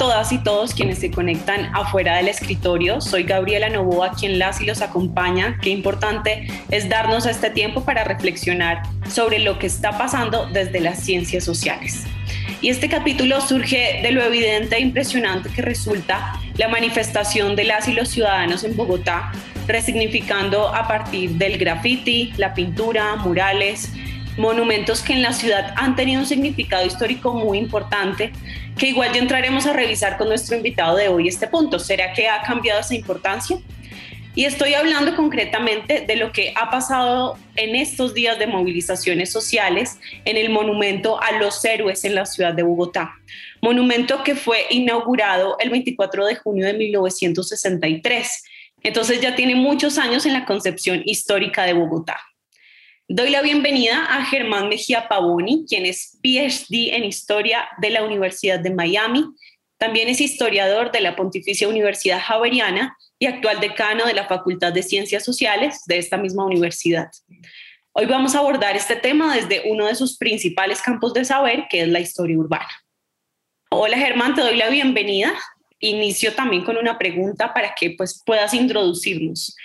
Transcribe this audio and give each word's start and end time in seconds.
todas 0.00 0.32
y 0.32 0.38
todos 0.38 0.72
quienes 0.72 0.98
se 0.98 1.10
conectan 1.10 1.70
afuera 1.74 2.16
del 2.16 2.28
escritorio. 2.28 3.02
Soy 3.02 3.24
Gabriela 3.24 3.68
Novoa, 3.68 4.12
quien 4.18 4.38
las 4.38 4.58
y 4.62 4.64
los 4.64 4.80
acompaña. 4.80 5.58
Qué 5.60 5.68
importante 5.68 6.46
es 6.70 6.88
darnos 6.88 7.26
este 7.26 7.50
tiempo 7.50 7.84
para 7.84 8.04
reflexionar 8.04 8.80
sobre 9.10 9.40
lo 9.40 9.58
que 9.58 9.66
está 9.66 9.98
pasando 9.98 10.46
desde 10.46 10.80
las 10.80 11.00
ciencias 11.00 11.44
sociales. 11.44 12.04
Y 12.62 12.70
este 12.70 12.88
capítulo 12.88 13.42
surge 13.42 14.00
de 14.02 14.10
lo 14.10 14.22
evidente 14.22 14.76
e 14.76 14.80
impresionante 14.80 15.50
que 15.50 15.60
resulta 15.60 16.32
la 16.56 16.68
manifestación 16.68 17.54
de 17.54 17.64
las 17.64 17.86
y 17.86 17.92
los 17.92 18.08
ciudadanos 18.08 18.64
en 18.64 18.74
Bogotá, 18.78 19.32
resignificando 19.66 20.74
a 20.74 20.88
partir 20.88 21.32
del 21.32 21.58
graffiti, 21.58 22.32
la 22.38 22.54
pintura, 22.54 23.16
murales, 23.16 23.92
monumentos 24.36 25.02
que 25.02 25.12
en 25.12 25.22
la 25.22 25.32
ciudad 25.32 25.74
han 25.76 25.96
tenido 25.96 26.20
un 26.20 26.26
significado 26.26 26.86
histórico 26.86 27.32
muy 27.32 27.58
importante, 27.58 28.32
que 28.78 28.88
igual 28.88 29.12
ya 29.12 29.20
entraremos 29.20 29.66
a 29.66 29.72
revisar 29.72 30.16
con 30.16 30.28
nuestro 30.28 30.56
invitado 30.56 30.96
de 30.96 31.08
hoy 31.08 31.28
este 31.28 31.46
punto. 31.46 31.78
¿Será 31.78 32.12
que 32.12 32.28
ha 32.28 32.42
cambiado 32.42 32.80
esa 32.80 32.94
importancia? 32.94 33.58
Y 34.34 34.44
estoy 34.44 34.74
hablando 34.74 35.16
concretamente 35.16 36.04
de 36.06 36.16
lo 36.16 36.30
que 36.30 36.54
ha 36.56 36.70
pasado 36.70 37.36
en 37.56 37.74
estos 37.74 38.14
días 38.14 38.38
de 38.38 38.46
movilizaciones 38.46 39.32
sociales 39.32 39.98
en 40.24 40.36
el 40.36 40.50
monumento 40.50 41.20
a 41.20 41.32
los 41.32 41.64
héroes 41.64 42.04
en 42.04 42.14
la 42.14 42.26
ciudad 42.26 42.54
de 42.54 42.62
Bogotá. 42.62 43.16
Monumento 43.60 44.22
que 44.22 44.36
fue 44.36 44.66
inaugurado 44.70 45.56
el 45.58 45.70
24 45.70 46.26
de 46.26 46.36
junio 46.36 46.64
de 46.64 46.74
1963. 46.74 48.44
Entonces 48.84 49.20
ya 49.20 49.34
tiene 49.34 49.56
muchos 49.56 49.98
años 49.98 50.24
en 50.24 50.32
la 50.32 50.46
concepción 50.46 51.02
histórica 51.04 51.64
de 51.64 51.72
Bogotá. 51.72 52.18
Doy 53.12 53.30
la 53.30 53.42
bienvenida 53.42 54.04
a 54.04 54.24
Germán 54.24 54.68
Mejía 54.68 55.08
Pavoni, 55.08 55.64
quien 55.68 55.84
es 55.84 56.16
PhD 56.22 56.94
en 56.94 57.04
Historia 57.04 57.68
de 57.78 57.90
la 57.90 58.04
Universidad 58.04 58.60
de 58.60 58.72
Miami. 58.72 59.24
También 59.78 60.08
es 60.08 60.20
historiador 60.20 60.92
de 60.92 61.00
la 61.00 61.16
Pontificia 61.16 61.66
Universidad 61.66 62.20
Javeriana 62.20 62.96
y 63.18 63.26
actual 63.26 63.58
decano 63.58 64.06
de 64.06 64.14
la 64.14 64.28
Facultad 64.28 64.72
de 64.72 64.84
Ciencias 64.84 65.24
Sociales 65.24 65.82
de 65.86 65.98
esta 65.98 66.18
misma 66.18 66.44
universidad. 66.44 67.10
Hoy 67.90 68.06
vamos 68.06 68.36
a 68.36 68.38
abordar 68.38 68.76
este 68.76 68.94
tema 68.94 69.34
desde 69.34 69.68
uno 69.68 69.88
de 69.88 69.96
sus 69.96 70.16
principales 70.16 70.80
campos 70.80 71.12
de 71.12 71.24
saber, 71.24 71.64
que 71.68 71.80
es 71.80 71.88
la 71.88 71.98
historia 71.98 72.38
urbana. 72.38 72.70
Hola 73.72 73.98
Germán, 73.98 74.36
te 74.36 74.42
doy 74.42 74.56
la 74.56 74.70
bienvenida. 74.70 75.32
Inicio 75.80 76.32
también 76.34 76.62
con 76.62 76.76
una 76.76 76.96
pregunta 76.96 77.52
para 77.52 77.74
que 77.74 77.90
pues, 77.90 78.22
puedas 78.24 78.54
introducirnos. 78.54 79.56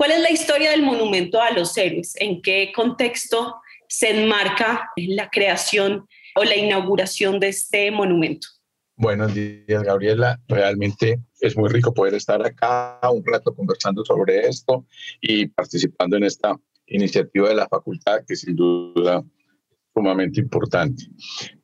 ¿Cuál 0.00 0.12
es 0.12 0.22
la 0.22 0.30
historia 0.30 0.70
del 0.70 0.80
monumento 0.80 1.42
a 1.42 1.50
los 1.50 1.76
héroes? 1.76 2.14
¿En 2.16 2.40
qué 2.40 2.72
contexto 2.74 3.56
se 3.86 4.22
enmarca 4.22 4.90
la 4.96 5.28
creación 5.28 6.08
o 6.36 6.42
la 6.42 6.56
inauguración 6.56 7.38
de 7.38 7.48
este 7.48 7.90
monumento? 7.90 8.48
Buenos 8.96 9.34
días, 9.34 9.82
Gabriela. 9.82 10.40
Realmente 10.48 11.20
es 11.42 11.54
muy 11.54 11.68
rico 11.68 11.92
poder 11.92 12.14
estar 12.14 12.40
acá 12.42 12.98
un 13.12 13.22
rato 13.26 13.54
conversando 13.54 14.02
sobre 14.02 14.48
esto 14.48 14.86
y 15.20 15.48
participando 15.48 16.16
en 16.16 16.24
esta 16.24 16.58
iniciativa 16.86 17.50
de 17.50 17.56
la 17.56 17.68
facultad 17.68 18.24
que 18.26 18.36
sin 18.36 18.56
duda 18.56 19.18
es 19.18 19.78
sumamente 19.92 20.40
importante. 20.40 21.04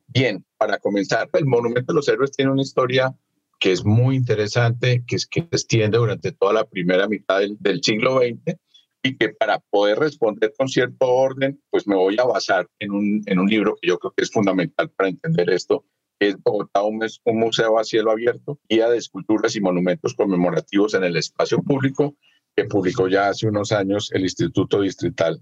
Bien, 0.09 0.45
para 0.59 0.77
comenzar, 0.77 1.27
el 1.33 1.45
Monumento 1.47 1.91
a 1.91 1.95
los 1.95 2.07
Héroes 2.07 2.33
tiene 2.33 2.51
una 2.51 2.61
historia 2.61 3.11
que 3.59 3.71
es 3.71 3.85
muy 3.85 4.15
interesante, 4.15 5.03
que, 5.07 5.15
es, 5.15 5.25
que 5.25 5.41
se 5.41 5.47
extiende 5.51 5.97
durante 5.97 6.31
toda 6.31 6.53
la 6.53 6.65
primera 6.65 7.07
mitad 7.07 7.39
del, 7.39 7.57
del 7.59 7.81
siglo 7.83 8.19
XX 8.19 8.57
y 9.03 9.17
que 9.17 9.29
para 9.29 9.59
poder 9.59 9.99
responder 9.99 10.53
con 10.57 10.67
cierto 10.67 11.07
orden, 11.07 11.61
pues 11.69 11.87
me 11.87 11.95
voy 11.95 12.17
a 12.19 12.25
basar 12.25 12.67
en 12.79 12.91
un, 12.91 13.21
en 13.25 13.39
un 13.39 13.47
libro 13.47 13.75
que 13.81 13.87
yo 13.87 13.99
creo 13.99 14.13
que 14.15 14.23
es 14.23 14.31
fundamental 14.31 14.89
para 14.89 15.09
entender 15.09 15.49
esto, 15.49 15.85
es 16.19 16.35
Bogotá, 16.41 16.83
un, 16.83 16.99
un 17.25 17.39
museo 17.39 17.77
a 17.77 17.83
cielo 17.83 18.11
abierto, 18.11 18.59
guía 18.67 18.89
de 18.89 18.97
esculturas 18.97 19.55
y 19.55 19.61
monumentos 19.61 20.15
conmemorativos 20.15 20.93
en 20.95 21.03
el 21.03 21.15
espacio 21.15 21.61
público, 21.61 22.15
que 22.55 22.65
publicó 22.65 23.07
ya 23.07 23.29
hace 23.29 23.47
unos 23.47 23.71
años 23.71 24.09
el 24.13 24.23
Instituto 24.23 24.81
Distrital. 24.81 25.39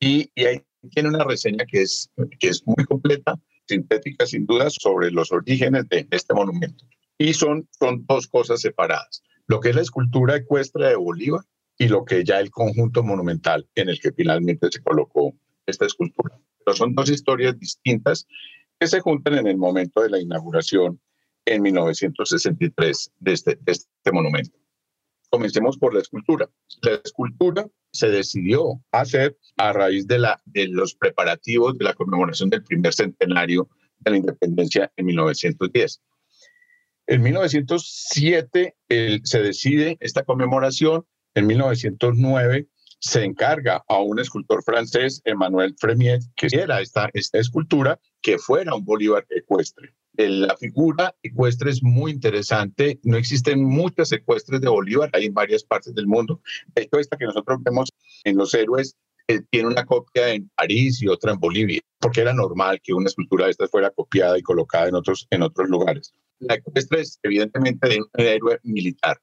Y, 0.00 0.30
y 0.34 0.44
ahí 0.46 0.62
tiene 0.90 1.10
una 1.10 1.24
reseña 1.24 1.66
que 1.66 1.82
es, 1.82 2.10
que 2.38 2.48
es 2.48 2.62
muy 2.66 2.84
completa, 2.86 3.38
sintética 3.68 4.24
sin 4.24 4.46
duda, 4.46 4.70
sobre 4.70 5.10
los 5.10 5.30
orígenes 5.30 5.88
de 5.90 6.06
este 6.10 6.32
monumento 6.32 6.86
y 7.18 7.34
son, 7.34 7.68
son 7.78 8.04
dos 8.06 8.26
cosas 8.26 8.60
separadas. 8.60 9.22
Lo 9.46 9.60
que 9.60 9.70
es 9.70 9.76
la 9.76 9.82
escultura 9.82 10.36
ecuestre 10.36 10.88
de 10.88 10.96
Bolívar 10.96 11.44
y 11.78 11.88
lo 11.88 12.04
que 12.04 12.24
ya 12.24 12.40
el 12.40 12.50
conjunto 12.50 13.02
monumental 13.02 13.68
en 13.74 13.88
el 13.88 14.00
que 14.00 14.12
finalmente 14.12 14.68
se 14.70 14.82
colocó 14.82 15.34
esta 15.66 15.86
escultura. 15.86 16.40
Pero 16.64 16.76
son 16.76 16.94
dos 16.94 17.10
historias 17.10 17.58
distintas 17.58 18.26
que 18.78 18.86
se 18.86 19.00
juntan 19.00 19.34
en 19.34 19.46
el 19.46 19.56
momento 19.56 20.02
de 20.02 20.10
la 20.10 20.20
inauguración 20.20 21.00
en 21.44 21.62
1963 21.62 23.12
de 23.18 23.32
este, 23.32 23.58
de 23.60 23.72
este 23.72 24.12
monumento. 24.12 24.56
Comencemos 25.30 25.76
por 25.76 25.94
la 25.94 26.00
escultura. 26.00 26.48
La 26.82 26.92
escultura 27.04 27.66
se 27.92 28.08
decidió 28.08 28.80
hacer 28.92 29.36
a 29.56 29.72
raíz 29.72 30.06
de, 30.06 30.18
la, 30.18 30.40
de 30.44 30.68
los 30.68 30.94
preparativos 30.94 31.76
de 31.76 31.84
la 31.84 31.94
conmemoración 31.94 32.50
del 32.50 32.62
primer 32.62 32.94
centenario 32.94 33.68
de 33.98 34.12
la 34.12 34.16
independencia 34.16 34.92
en 34.96 35.06
1910. 35.06 36.00
En 37.06 37.22
1907 37.22 38.76
se 39.24 39.42
decide 39.42 39.96
esta 40.00 40.24
conmemoración, 40.24 41.06
en 41.34 41.46
1909 41.46 42.68
se 43.04 43.22
encarga 43.22 43.84
a 43.86 43.98
un 43.98 44.18
escultor 44.18 44.62
francés, 44.62 45.20
Emmanuel 45.24 45.74
Fremiet, 45.78 46.22
que 46.36 46.46
hiciera 46.46 46.80
esta, 46.80 47.10
escultura, 47.12 48.00
que 48.22 48.38
fuera 48.38 48.74
un 48.74 48.84
Bolívar 48.84 49.26
ecuestre. 49.28 49.94
La 50.16 50.56
figura 50.56 51.14
ecuestre 51.22 51.70
es 51.70 51.82
muy 51.82 52.12
interesante. 52.12 53.00
No 53.02 53.18
existen 53.18 53.62
muchas 53.62 54.10
ecuestres 54.12 54.62
de 54.62 54.68
Bolívar, 54.68 55.10
hay 55.12 55.26
en 55.26 55.34
varias 55.34 55.64
partes 55.64 55.94
del 55.94 56.06
mundo. 56.06 56.40
De 56.74 56.82
hecho, 56.82 56.98
esta 56.98 57.18
que 57.18 57.26
nosotros 57.26 57.58
vemos 57.62 57.90
en 58.24 58.36
los 58.36 58.54
héroes 58.54 58.96
eh, 59.28 59.42
tiene 59.50 59.68
una 59.68 59.84
copia 59.84 60.32
en 60.32 60.50
París 60.56 61.02
y 61.02 61.08
otra 61.08 61.32
en 61.32 61.40
Bolivia, 61.40 61.82
porque 61.98 62.22
era 62.22 62.32
normal 62.32 62.80
que 62.82 62.94
una 62.94 63.08
escultura 63.08 63.44
de 63.44 63.50
estas 63.50 63.70
fuera 63.70 63.90
copiada 63.90 64.38
y 64.38 64.42
colocada 64.42 64.88
en 64.88 64.94
otros, 64.94 65.26
en 65.30 65.42
otros 65.42 65.68
lugares. 65.68 66.14
La 66.48 66.54
ecuestre 66.54 67.00
es 67.00 67.18
evidentemente 67.22 67.88
de 67.88 67.98
un 67.98 68.08
héroe 68.14 68.58
militar. 68.62 69.20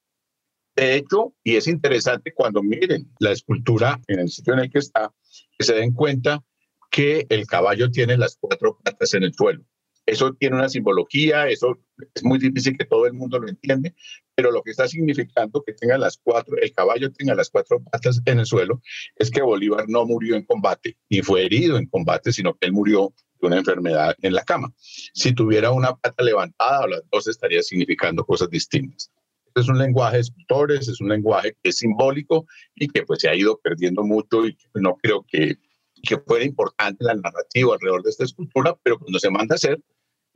De 0.75 0.95
hecho, 0.95 1.33
y 1.43 1.55
es 1.55 1.67
interesante 1.67 2.33
cuando 2.33 2.63
miren 2.63 3.11
la 3.19 3.31
escultura 3.31 3.99
en 4.07 4.19
el 4.19 4.29
sitio 4.29 4.53
en 4.53 4.59
el 4.59 4.69
que 4.69 4.79
está, 4.79 5.13
que 5.57 5.65
se 5.65 5.75
den 5.75 5.93
cuenta 5.93 6.43
que 6.89 7.25
el 7.29 7.45
caballo 7.45 7.91
tiene 7.91 8.17
las 8.17 8.37
cuatro 8.39 8.79
patas 8.83 9.13
en 9.13 9.23
el 9.23 9.33
suelo. 9.33 9.63
Eso 10.11 10.33
tiene 10.33 10.57
una 10.57 10.67
simbología, 10.67 11.47
eso 11.47 11.79
es 12.13 12.21
muy 12.25 12.37
difícil 12.37 12.77
que 12.77 12.83
todo 12.83 13.05
el 13.05 13.13
mundo 13.13 13.39
lo 13.39 13.47
entiende, 13.47 13.95
pero 14.35 14.51
lo 14.51 14.61
que 14.61 14.71
está 14.71 14.85
significando 14.85 15.63
que 15.65 15.71
tenga 15.71 15.97
las 15.97 16.19
cuatro, 16.21 16.57
el 16.57 16.73
caballo 16.73 17.13
tenga 17.13 17.33
las 17.33 17.49
cuatro 17.49 17.81
patas 17.81 18.21
en 18.25 18.39
el 18.39 18.45
suelo, 18.45 18.81
es 19.15 19.31
que 19.31 19.41
Bolívar 19.41 19.85
no 19.87 20.05
murió 20.05 20.35
en 20.35 20.43
combate, 20.43 20.97
ni 21.09 21.21
fue 21.21 21.45
herido 21.45 21.77
en 21.77 21.85
combate, 21.85 22.33
sino 22.33 22.53
que 22.55 22.67
él 22.67 22.73
murió 22.73 23.13
de 23.39 23.47
una 23.47 23.59
enfermedad 23.59 24.13
en 24.21 24.33
la 24.33 24.43
cama. 24.43 24.73
Si 24.75 25.31
tuviera 25.31 25.71
una 25.71 25.95
pata 25.95 26.21
levantada 26.25 26.81
o 26.81 26.87
las 26.87 27.03
dos 27.09 27.29
estaría 27.29 27.63
significando 27.63 28.25
cosas 28.25 28.49
distintas. 28.49 29.09
Es 29.55 29.69
un 29.69 29.77
lenguaje 29.77 30.17
de 30.17 30.23
escultores, 30.23 30.89
es 30.89 30.99
un 30.99 31.07
lenguaje 31.07 31.55
que 31.63 31.69
es 31.69 31.77
simbólico 31.77 32.45
y 32.75 32.89
que 32.89 33.03
pues 33.03 33.21
se 33.21 33.29
ha 33.29 33.35
ido 33.35 33.57
perdiendo 33.63 34.03
mucho 34.03 34.45
y 34.45 34.57
no 34.73 34.97
creo 34.97 35.25
que 35.25 35.57
que 36.01 36.17
fuera 36.17 36.45
importante 36.45 37.03
la 37.03 37.15
narrativa 37.15 37.73
alrededor 37.73 38.03
de 38.03 38.09
esta 38.09 38.23
escultura, 38.23 38.75
pero 38.83 38.97
cuando 38.99 39.19
se 39.19 39.29
manda 39.29 39.55
a 39.55 39.57
hacer, 39.57 39.79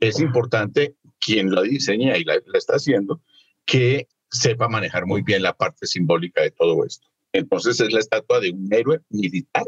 es 0.00 0.20
importante 0.20 0.96
quien 1.20 1.54
la 1.54 1.62
diseña 1.62 2.16
y 2.16 2.24
la, 2.24 2.40
está 2.54 2.74
haciendo, 2.74 3.22
que 3.64 4.08
sepa 4.30 4.68
manejar 4.68 5.06
muy 5.06 5.22
bien 5.22 5.42
la 5.42 5.56
parte 5.56 5.86
simbólica 5.86 6.42
de 6.42 6.50
todo 6.50 6.84
esto. 6.84 7.08
Entonces 7.32 7.80
es 7.80 7.92
la 7.92 8.00
estatua 8.00 8.40
de 8.40 8.50
un 8.50 8.72
héroe 8.72 9.00
militar 9.10 9.64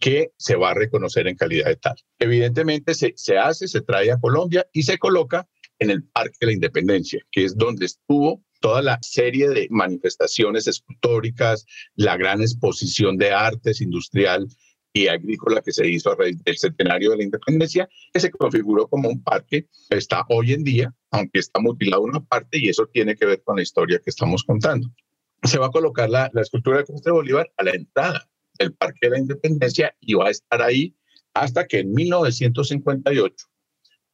que 0.00 0.32
se 0.36 0.54
va 0.54 0.70
a 0.70 0.74
reconocer 0.74 1.26
en 1.26 1.36
calidad 1.36 1.66
de 1.66 1.76
tal. 1.76 1.96
Evidentemente 2.18 2.94
se, 2.94 3.14
se 3.16 3.38
hace, 3.38 3.66
se 3.66 3.80
trae 3.80 4.12
a 4.12 4.20
Colombia 4.20 4.66
y 4.72 4.84
se 4.84 4.98
coloca 4.98 5.48
en 5.78 5.90
el 5.90 6.04
Parque 6.04 6.36
de 6.40 6.46
la 6.46 6.52
Independencia, 6.52 7.20
que 7.30 7.44
es 7.44 7.56
donde 7.56 7.86
estuvo 7.86 8.44
toda 8.60 8.80
la 8.80 8.98
serie 9.02 9.48
de 9.48 9.66
manifestaciones 9.70 10.68
escultóricas, 10.68 11.66
la 11.96 12.16
gran 12.16 12.40
exposición 12.40 13.18
de 13.18 13.32
artes 13.32 13.80
industrial 13.80 14.46
y 14.92 15.08
agrícola 15.08 15.62
que 15.62 15.72
se 15.72 15.88
hizo 15.88 16.10
a 16.10 16.16
del 16.16 16.58
centenario 16.58 17.10
de 17.10 17.16
la 17.18 17.22
independencia, 17.24 17.88
que 18.12 18.20
se 18.20 18.30
configuró 18.30 18.88
como 18.88 19.08
un 19.08 19.22
parque, 19.22 19.68
está 19.90 20.24
hoy 20.28 20.52
en 20.52 20.64
día, 20.64 20.94
aunque 21.10 21.38
está 21.38 21.60
mutilado 21.60 22.02
una 22.02 22.20
parte, 22.20 22.58
y 22.58 22.68
eso 22.68 22.86
tiene 22.86 23.16
que 23.16 23.26
ver 23.26 23.42
con 23.42 23.56
la 23.56 23.62
historia 23.62 23.98
que 23.98 24.10
estamos 24.10 24.44
contando. 24.44 24.88
Se 25.42 25.58
va 25.58 25.66
a 25.66 25.70
colocar 25.70 26.10
la, 26.10 26.30
la 26.32 26.42
escultura 26.42 26.78
de 26.78 26.84
Costa 26.84 27.10
de 27.10 27.14
Bolívar 27.14 27.50
a 27.56 27.64
la 27.64 27.72
entrada 27.72 28.28
del 28.58 28.74
Parque 28.74 28.98
de 29.02 29.10
la 29.10 29.18
Independencia 29.18 29.96
y 30.00 30.14
va 30.14 30.28
a 30.28 30.30
estar 30.30 30.62
ahí 30.62 30.94
hasta 31.34 31.66
que 31.66 31.80
en 31.80 31.92
1958 31.92 33.46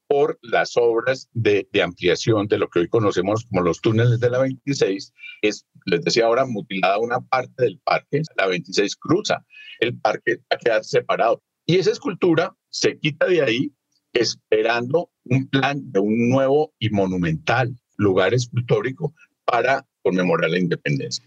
por 0.09 0.39
las 0.41 0.77
obras 0.77 1.29
de, 1.33 1.69
ampliación 1.85 2.49
de 2.49 2.59
lo 2.59 2.69
que 2.69 2.81
hoy 2.81 2.89
conocemos 2.89 3.45
como 3.45 3.63
los 3.63 3.81
túneles 3.81 4.19
de 4.19 4.31
la 4.31 4.39
26. 4.39 5.13
Es, 5.43 5.67
les 5.85 6.03
decía 6.03 6.25
ahora, 6.25 6.47
mutilada 6.47 6.99
una 6.99 7.21
parte 7.21 7.65
del 7.65 7.79
parque. 7.85 8.23
La 8.37 8.47
26 8.47 8.97
cruza 8.97 9.45
el 9.81 9.99
parque 10.01 10.39
a 10.49 10.57
quedar 10.57 10.85
separado. 10.85 11.43
Y 11.67 11.77
esa 11.77 11.93
escultura 11.93 12.57
se 12.71 12.99
quita 12.99 13.27
de 13.27 13.43
ahí 13.43 13.73
esperando 14.15 15.11
un 15.25 15.47
plan 15.49 15.93
de 15.93 16.01
un 16.01 16.31
nuevo 16.31 16.73
y 16.79 16.89
monumental 16.89 17.77
lugar 17.99 18.33
escultórico 18.33 19.15
para 19.45 19.87
conmemorar 20.03 20.51
la 20.51 20.59
independencia. 20.59 21.25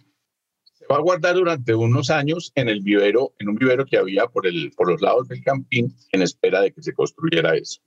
Se 0.73 0.87
va 0.87 0.95
a 0.95 1.01
guardar 1.01 1.35
durante 1.35 1.75
unos 1.75 2.09
años 2.09 2.51
en 2.55 2.67
el 2.67 2.81
vivero, 2.81 3.35
en 3.37 3.49
un 3.49 3.55
vivero 3.55 3.85
que 3.85 3.97
había 3.97 4.25
por, 4.25 4.47
el, 4.47 4.71
por 4.75 4.89
los 4.89 5.01
lados 5.01 5.27
del 5.27 5.43
campín, 5.43 5.95
en 6.11 6.23
espera 6.23 6.61
de 6.61 6.71
que 6.71 6.81
se 6.81 6.93
construyera 6.93 7.55
eso. 7.55 7.81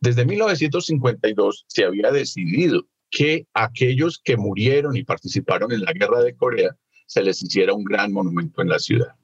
Desde 0.00 0.24
1952 0.24 1.64
se 1.68 1.84
había 1.84 2.10
decidido 2.10 2.86
que 3.10 3.46
aquellos 3.54 4.20
que 4.22 4.36
murieron 4.36 4.96
y 4.96 5.04
participaron 5.04 5.72
en 5.72 5.82
la 5.82 5.92
guerra 5.92 6.22
de 6.22 6.36
Corea 6.36 6.76
se 7.06 7.22
les 7.22 7.42
hiciera 7.42 7.72
un 7.72 7.84
gran 7.84 8.12
monumento 8.12 8.60
en 8.62 8.68
la 8.68 8.78
ciudad. 8.78 9.14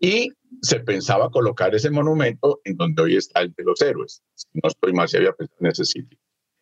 Y 0.00 0.32
se 0.62 0.80
pensaba 0.80 1.30
colocar 1.30 1.74
ese 1.74 1.90
monumento 1.90 2.60
en 2.64 2.76
donde 2.76 3.02
hoy 3.02 3.16
está 3.16 3.40
el 3.40 3.52
de 3.52 3.64
los 3.64 3.80
héroes. 3.82 4.22
no 4.52 4.68
estoy 4.68 4.92
más, 4.92 5.10
se 5.10 5.18
había 5.18 5.32
pensado 5.32 5.58
en 5.60 5.66
ese 5.66 5.84
sitio. 5.84 6.18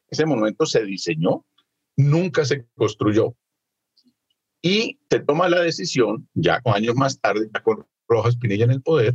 Ese 0.09 0.27
monumento 0.27 0.67
se 0.67 0.85
diseñó, 0.85 1.47
nunca 1.97 2.45
se 2.45 2.67
construyó. 2.75 3.35
Y 4.61 4.99
se 5.09 5.21
toma 5.21 5.49
la 5.49 5.61
decisión, 5.61 6.29
ya 6.35 6.61
años 6.67 6.95
más 6.97 7.19
tarde, 7.19 7.49
ya 7.55 7.63
con 7.63 7.87
Rojas 8.11 8.37
Pinilla 8.37 8.65
en 8.65 8.73
el 8.73 8.83
poder, 8.83 9.15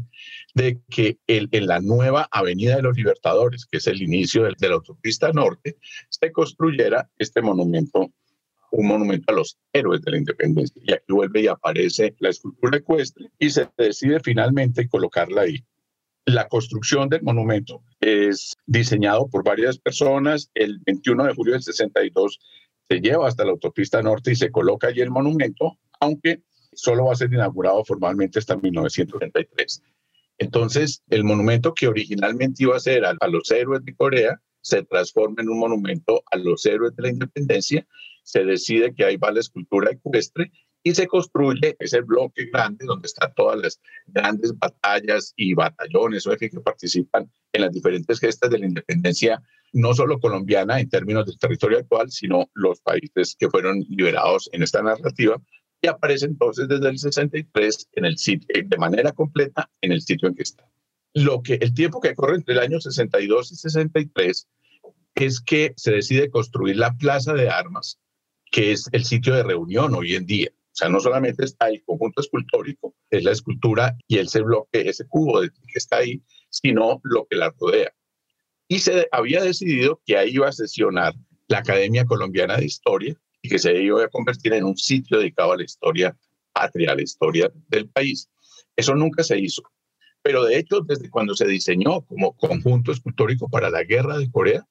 de 0.55 0.79
que 0.89 1.19
en 1.27 1.67
la 1.67 1.81
nueva 1.81 2.27
Avenida 2.31 2.77
de 2.77 2.81
los 2.81 2.95
Libertadores, 2.95 3.65
que 3.65 3.77
es 3.77 3.87
el 3.87 4.01
inicio 4.01 4.43
de, 4.43 4.55
la 4.67 4.75
autopista 4.75 5.31
norte, 5.31 5.77
se 6.09 6.31
construyera 6.31 7.09
este 7.19 7.41
monumento 7.41 8.09
un 8.71 8.87
monumento 8.87 9.31
a 9.31 9.35
los 9.35 9.57
héroes 9.71 10.01
de 10.01 10.11
la 10.11 10.17
independencia. 10.17 10.81
Y 10.83 10.91
aquí 10.91 11.05
vuelve 11.07 11.41
y 11.43 11.47
aparece 11.47 12.13
la 12.19 12.29
escultura 12.29 12.77
ecuestre 12.77 13.29
y 13.39 13.49
se 13.49 13.69
decide 13.77 14.19
finalmente 14.19 14.89
colocarla 14.89 15.43
ahí. 15.43 15.63
La 16.25 16.49
construcción 16.49 17.07
del 17.07 17.21
monumento 17.21 17.83
es 18.01 18.53
diseñado 18.65 19.29
por 19.29 19.45
varias 19.45 19.77
personas. 19.77 20.49
El 20.55 20.79
21 20.79 21.23
de 21.23 21.33
julio 21.33 21.53
del 21.53 21.63
62 21.63 22.39
se 22.89 22.99
lleva 22.99 23.29
hasta 23.29 23.45
la 23.45 23.51
autopista 23.51 24.01
norte 24.01 24.31
y 24.31 24.35
se 24.35 24.51
coloca 24.51 24.87
allí 24.87 24.99
el 24.99 25.11
monumento, 25.11 25.77
aunque 26.01 26.41
solo 26.75 27.05
va 27.05 27.13
a 27.13 27.15
ser 27.15 27.33
inaugurado 27.33 27.83
formalmente 27.83 28.39
hasta 28.39 28.57
1933. 28.57 29.83
Entonces, 30.37 31.01
el 31.09 31.23
monumento 31.23 31.73
que 31.73 31.87
originalmente 31.87 32.63
iba 32.63 32.75
a 32.75 32.79
ser 32.79 33.05
a, 33.05 33.15
a 33.19 33.27
los 33.27 33.49
héroes 33.51 33.83
de 33.85 33.95
Corea 33.95 34.41
se 34.61 34.83
transforma 34.83 35.41
en 35.41 35.49
un 35.49 35.59
monumento 35.59 36.23
a 36.31 36.37
los 36.37 36.65
héroes 36.65 36.95
de 36.95 37.03
la 37.03 37.09
independencia 37.09 37.87
se 38.25 38.43
decide 38.43 38.93
que 38.93 39.05
ahí 39.05 39.17
va 39.17 39.31
la 39.31 39.39
escultura 39.39 39.91
ecuestre 39.91 40.51
y 40.83 40.93
se 40.93 41.07
construye 41.07 41.75
ese 41.79 42.01
bloque 42.01 42.45
grande 42.51 42.85
donde 42.85 43.07
están 43.07 43.33
todas 43.35 43.59
las 43.59 43.79
grandes 44.07 44.57
batallas 44.57 45.33
y 45.35 45.53
batallones 45.53 46.27
o 46.27 46.35
que 46.35 46.49
participan 46.49 47.31
en 47.53 47.61
las 47.61 47.71
diferentes 47.71 48.19
gestas 48.19 48.49
de 48.49 48.59
la 48.59 48.65
independencia, 48.65 49.41
no 49.73 49.93
solo 49.93 50.19
colombiana 50.19 50.79
en 50.79 50.89
términos 50.89 51.25
del 51.25 51.37
territorio 51.37 51.79
actual, 51.79 52.11
sino 52.11 52.49
los 52.53 52.81
países 52.81 53.35
que 53.37 53.49
fueron 53.49 53.79
liberados 53.89 54.49
en 54.53 54.63
esta 54.63 54.81
narrativa, 54.81 55.41
aparece 55.87 56.25
entonces 56.25 56.67
desde 56.67 56.89
el 56.89 56.97
63 56.97 57.89
en 57.93 58.05
el 58.05 58.17
sitio, 58.17 58.47
de 58.53 58.77
manera 58.77 59.11
completa 59.11 59.69
en 59.81 59.91
el 59.91 60.01
sitio 60.01 60.27
en 60.27 60.35
que 60.35 60.43
está. 60.43 60.69
Lo 61.13 61.41
que 61.41 61.55
el 61.55 61.73
tiempo 61.73 62.01
que 62.01 62.13
corre 62.13 62.35
entre 62.35 62.53
el 62.53 62.59
año 62.59 62.79
62 62.79 63.51
y 63.51 63.55
63 63.55 64.47
es 65.15 65.41
que 65.41 65.73
se 65.77 65.91
decide 65.91 66.29
construir 66.29 66.77
la 66.77 66.93
plaza 66.93 67.33
de 67.33 67.49
armas 67.49 67.99
que 68.51 68.71
es 68.71 68.87
el 68.91 69.03
sitio 69.03 69.33
de 69.33 69.43
reunión 69.43 69.93
hoy 69.95 70.15
en 70.15 70.25
día. 70.25 70.49
O 70.49 70.77
sea, 70.77 70.89
no 70.89 70.99
solamente 70.99 71.43
está 71.43 71.69
el 71.69 71.83
conjunto 71.83 72.21
escultórico, 72.21 72.95
es 73.09 73.23
la 73.23 73.31
escultura 73.31 73.97
y 74.07 74.17
ese 74.17 74.41
bloque, 74.41 74.87
ese 74.89 75.07
cubo 75.07 75.41
que 75.41 75.49
está 75.73 75.97
ahí, 75.97 76.21
sino 76.49 76.99
lo 77.03 77.27
que 77.27 77.37
la 77.37 77.53
rodea. 77.57 77.93
Y 78.67 78.79
se 78.79 79.07
había 79.11 79.41
decidido 79.41 80.01
que 80.05 80.17
ahí 80.17 80.31
iba 80.31 80.47
a 80.47 80.53
sesionar 80.53 81.13
la 81.47 81.59
Academia 81.59 82.05
Colombiana 82.05 82.57
de 82.57 82.65
Historia 82.65 83.15
y 83.45 83.47
que 83.47 83.59
se 83.59 83.79
iba 83.79 84.03
a 84.03 84.07
convertir 84.07 84.53
en 84.53 84.63
un 84.63 84.75
sitio 84.75 85.19
dedicado 85.19 85.53
a 85.53 85.57
la 85.57 85.63
historia 85.63 86.17
patria, 86.51 86.91
a 86.91 86.95
la 86.95 87.03
historia 87.03 87.51
del 87.67 87.87
país. 87.89 88.27
Eso 88.75 88.95
nunca 88.95 89.23
se 89.23 89.39
hizo. 89.39 89.61
Pero 90.23 90.43
de 90.43 90.57
hecho, 90.57 90.81
desde 90.81 91.11
cuando 91.11 91.35
se 91.35 91.45
diseñó 91.45 92.01
como 92.01 92.35
conjunto 92.35 92.91
escultórico 92.91 93.47
para 93.47 93.69
la 93.69 93.83
guerra 93.83 94.17
de 94.17 94.31
Corea, 94.31 94.65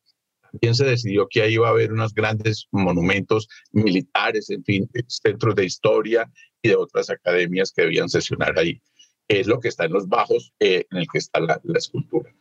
también 0.51 0.75
se 0.75 0.85
decidió 0.85 1.29
que 1.29 1.43
ahí 1.43 1.55
iba 1.55 1.69
a 1.69 1.71
haber 1.71 1.93
unos 1.93 2.13
grandes 2.15 2.67
monumentos 2.73 3.47
militares, 3.71 4.51
en 4.51 4.65
fin, 4.65 4.91
centros 5.07 5.55
de 5.55 5.67
historia 5.67 6.29
y 6.61 6.71
de 6.71 6.77
otras 6.77 7.11
academias 7.11 7.73
que 7.73 7.83
debían 7.83 8.09
sesionar 8.09 8.59
ahí. 8.59 8.81
Es 9.29 9.47
lo 9.47 9.61
que 9.61 9.69
está 9.69 9.85
en 9.85 9.93
los 9.93 10.09
bajos 10.09 10.53
eh, 10.59 10.85
en 10.91 10.99
el 10.99 11.07
que 11.07 11.19
está 11.19 11.39
la, 11.39 11.61
la 11.63 11.79
escultura. 11.79 12.35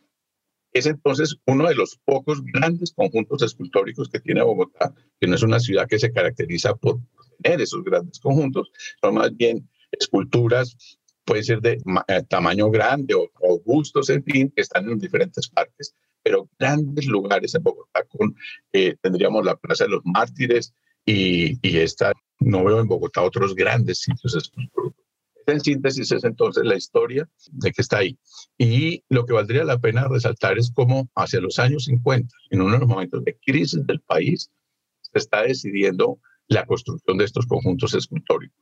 Es 0.74 0.86
entonces 0.86 1.36
uno 1.46 1.66
de 1.68 1.74
los 1.74 1.98
pocos 2.04 2.42
grandes 2.44 2.92
conjuntos 2.94 3.42
escultóricos 3.42 4.10
que 4.10 4.20
tiene 4.20 4.42
Bogotá, 4.42 4.92
que 5.18 5.26
no 5.26 5.36
es 5.36 5.42
una 5.42 5.60
ciudad 5.60 5.88
que 5.88 5.98
se 5.98 6.12
caracteriza 6.12 6.74
por 6.74 6.98
tener 7.40 7.62
esos 7.62 7.82
grandes 7.82 8.20
conjuntos, 8.20 8.70
son 9.00 9.14
más 9.14 9.34
bien 9.34 9.68
esculturas 9.92 10.76
pueden 11.24 11.44
ser 11.44 11.60
de 11.60 11.78
eh, 12.08 12.22
tamaño 12.28 12.70
grande 12.70 13.14
o 13.14 13.30
robustos, 13.40 14.10
en 14.10 14.22
fin, 14.24 14.52
que 14.54 14.62
están 14.62 14.88
en 14.88 14.98
diferentes 14.98 15.48
partes, 15.48 15.94
pero 16.22 16.48
grandes 16.58 17.06
lugares 17.06 17.54
en 17.54 17.62
Bogotá, 17.62 18.04
con, 18.04 18.36
eh, 18.72 18.96
tendríamos 19.00 19.44
la 19.44 19.56
Plaza 19.56 19.84
de 19.84 19.90
los 19.90 20.02
Mártires 20.04 20.74
y, 21.04 21.58
y 21.66 21.78
esta, 21.78 22.12
no 22.40 22.64
veo 22.64 22.80
en 22.80 22.88
Bogotá 22.88 23.22
otros 23.22 23.54
grandes 23.54 24.00
sitios 24.00 24.34
En 25.46 25.60
síntesis 25.60 26.10
es 26.10 26.24
entonces 26.24 26.64
la 26.64 26.76
historia 26.76 27.28
de 27.52 27.72
que 27.72 27.82
está 27.82 27.98
ahí. 27.98 28.18
Y 28.56 29.02
lo 29.08 29.26
que 29.26 29.34
valdría 29.34 29.64
la 29.64 29.78
pena 29.78 30.08
resaltar 30.08 30.58
es 30.58 30.72
cómo 30.74 31.10
hacia 31.14 31.40
los 31.40 31.58
años 31.58 31.84
50, 31.84 32.34
en 32.50 32.62
uno 32.62 32.72
de 32.72 32.78
los 32.78 32.88
momentos 32.88 33.24
de 33.24 33.38
crisis 33.44 33.84
del 33.86 34.00
país, 34.00 34.50
se 35.00 35.18
está 35.18 35.42
decidiendo 35.42 36.18
la 36.48 36.66
construcción 36.66 37.18
de 37.18 37.24
estos 37.24 37.46
conjuntos 37.46 37.94
escultóricos. 37.94 38.58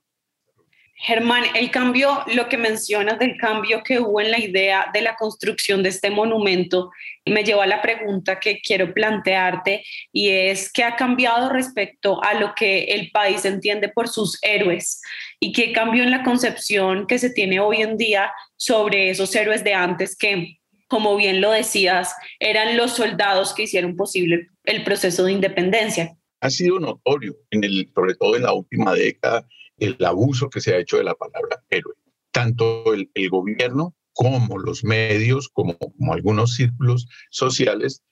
Germán, 0.95 1.43
el 1.57 1.71
cambio, 1.73 2.23
lo 2.33 2.49
que 2.49 2.57
mencionas 2.57 3.19
del 3.19 3.37
cambio 3.37 3.83
que 3.83 3.99
hubo 3.99 4.21
en 4.21 4.31
la 4.31 4.39
idea 4.39 4.87
de 4.93 5.01
la 5.01 5.17
construcción 5.17 5.83
de 5.83 5.89
este 5.89 6.11
monumento, 6.11 6.93
me 7.27 7.43
lleva 7.43 7.65
a 7.65 7.67
la 7.67 7.83
pregunta 7.83 8.39
que 8.39 8.61
quiero 8.61 8.95
plantearte 8.95 9.85
y 10.13 10.29
es 10.29 10.71
qué 10.71 10.85
ha 10.85 10.95
cambiado 10.95 11.49
respecto 11.49 12.23
a 12.23 12.35
lo 12.35 12.55
que 12.55 12.85
el 12.85 13.11
país 13.11 13.45
entiende 13.45 13.89
por 13.89 14.09
sus 14.09 14.39
héroes 14.43 15.01
y 15.41 15.53
qué 15.53 15.73
cambió 15.73 16.05
en 16.05 16.13
la 16.13 16.23
concepción 16.23 17.07
que 17.09 17.19
se 17.19 17.31
tiene 17.31 17.59
hoy 17.59 17.79
en 17.79 17.97
día 17.97 18.33
sobre 18.57 19.11
esos 19.11 19.35
héroes 19.35 19.65
de 19.65 19.75
antes 19.75 20.17
que, 20.17 20.59
como 20.87 21.17
bien 21.17 21.41
lo 21.41 21.51
decías, 21.51 22.15
eran 22.39 22.77
los 22.77 22.93
soldados 22.93 23.55
que 23.55 23.65
hicieron 23.65 23.97
posible 23.97 24.47
el 24.65 24.85
proceso 24.85 25.25
de 25.25 25.33
independencia. 25.33 26.17
Ha 26.41 26.51
sido 26.51 26.79
notorio, 26.79 27.35
en 27.51 27.65
el, 27.65 27.91
sobre 27.93 28.15
todo 28.15 28.37
en 28.37 28.43
la 28.43 28.53
última 28.53 28.95
década, 28.95 29.47
el 29.83 30.05
abuso 30.05 30.49
que 30.49 30.61
se 30.61 30.75
ha 30.75 30.79
hecho 30.79 30.97
de 30.97 31.05
la 31.05 31.15
palabra 31.15 31.63
héroe. 31.69 31.95
Tanto 32.31 32.95
el, 32.95 33.11
gobierno 33.29 33.95
como 34.13 34.59
los 34.59 34.85
medios, 34.85 35.49
como, 35.49 35.77
algunos 36.13 36.55
círculos 36.55 37.09
sociales, 37.31 38.03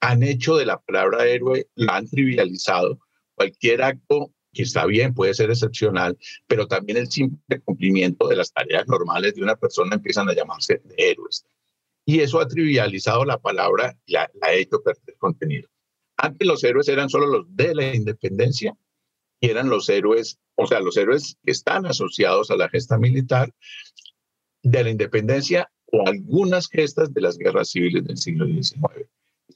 han 0.00 0.22
hecho 0.22 0.56
de 0.56 0.66
la 0.66 0.78
palabra 0.80 1.26
héroe, 1.26 1.68
la 1.74 1.96
han 1.96 2.08
trivializado. 2.08 2.98
Cualquier 3.34 3.82
acto 3.82 4.32
que 4.52 4.64
está 4.64 4.84
bien, 4.84 5.14
puede 5.14 5.32
ser 5.32 5.48
excepcional, 5.48 6.18
pero 6.46 6.66
también 6.66 6.98
el 6.98 7.10
simple 7.10 7.60
cumplimiento 7.64 8.28
de 8.28 8.36
las 8.36 8.52
tareas 8.52 8.86
normales 8.86 9.34
de 9.34 9.42
una 9.42 9.56
persona 9.56 9.94
empiezan 9.94 10.28
a 10.28 10.34
llamarse 10.34 10.82
héroes. 10.98 11.46
Y 12.04 12.20
eso 12.20 12.38
ha 12.38 12.46
trivializado 12.46 13.24
la 13.24 13.38
palabra 13.38 13.96
y 14.04 14.12
la, 14.12 14.30
la 14.34 14.48
ha 14.48 14.52
hecho 14.52 14.82
perder 14.82 15.16
contenido. 15.16 15.70
Antes 16.18 16.46
los 16.46 16.62
héroes 16.62 16.88
eran 16.88 17.08
solo 17.08 17.26
los 17.26 17.46
de 17.56 17.74
la 17.74 17.94
independencia 17.94 18.76
y 19.42 19.50
eran 19.50 19.68
los 19.68 19.88
héroes, 19.88 20.38
o 20.54 20.68
sea, 20.68 20.80
los 20.80 20.96
héroes 20.96 21.36
que 21.42 21.50
están 21.50 21.84
asociados 21.84 22.52
a 22.52 22.56
la 22.56 22.68
gesta 22.68 22.96
militar 22.96 23.52
de 24.62 24.84
la 24.84 24.90
independencia 24.90 25.68
o 25.86 26.06
algunas 26.06 26.68
gestas 26.68 27.12
de 27.12 27.20
las 27.22 27.36
guerras 27.36 27.70
civiles 27.70 28.04
del 28.04 28.16
siglo 28.16 28.46
XIX, 28.46 28.78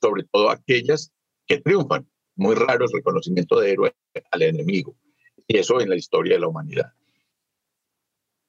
sobre 0.03 0.25
todo 0.25 0.51
aquellas 0.51 1.13
que 1.47 1.61
triunfan. 1.61 2.07
Muy 2.35 2.57
raro 2.57 2.85
el 2.85 2.93
reconocimiento 2.93 3.61
de 3.61 3.71
héroe 3.71 3.97
al 4.33 4.43
enemigo, 4.43 4.97
y 5.47 5.57
eso 5.57 5.81
en 5.81 5.89
la 5.89 5.97
historia 5.97 6.35
de 6.35 6.41
la 6.41 6.49
humanidad. 6.49 6.93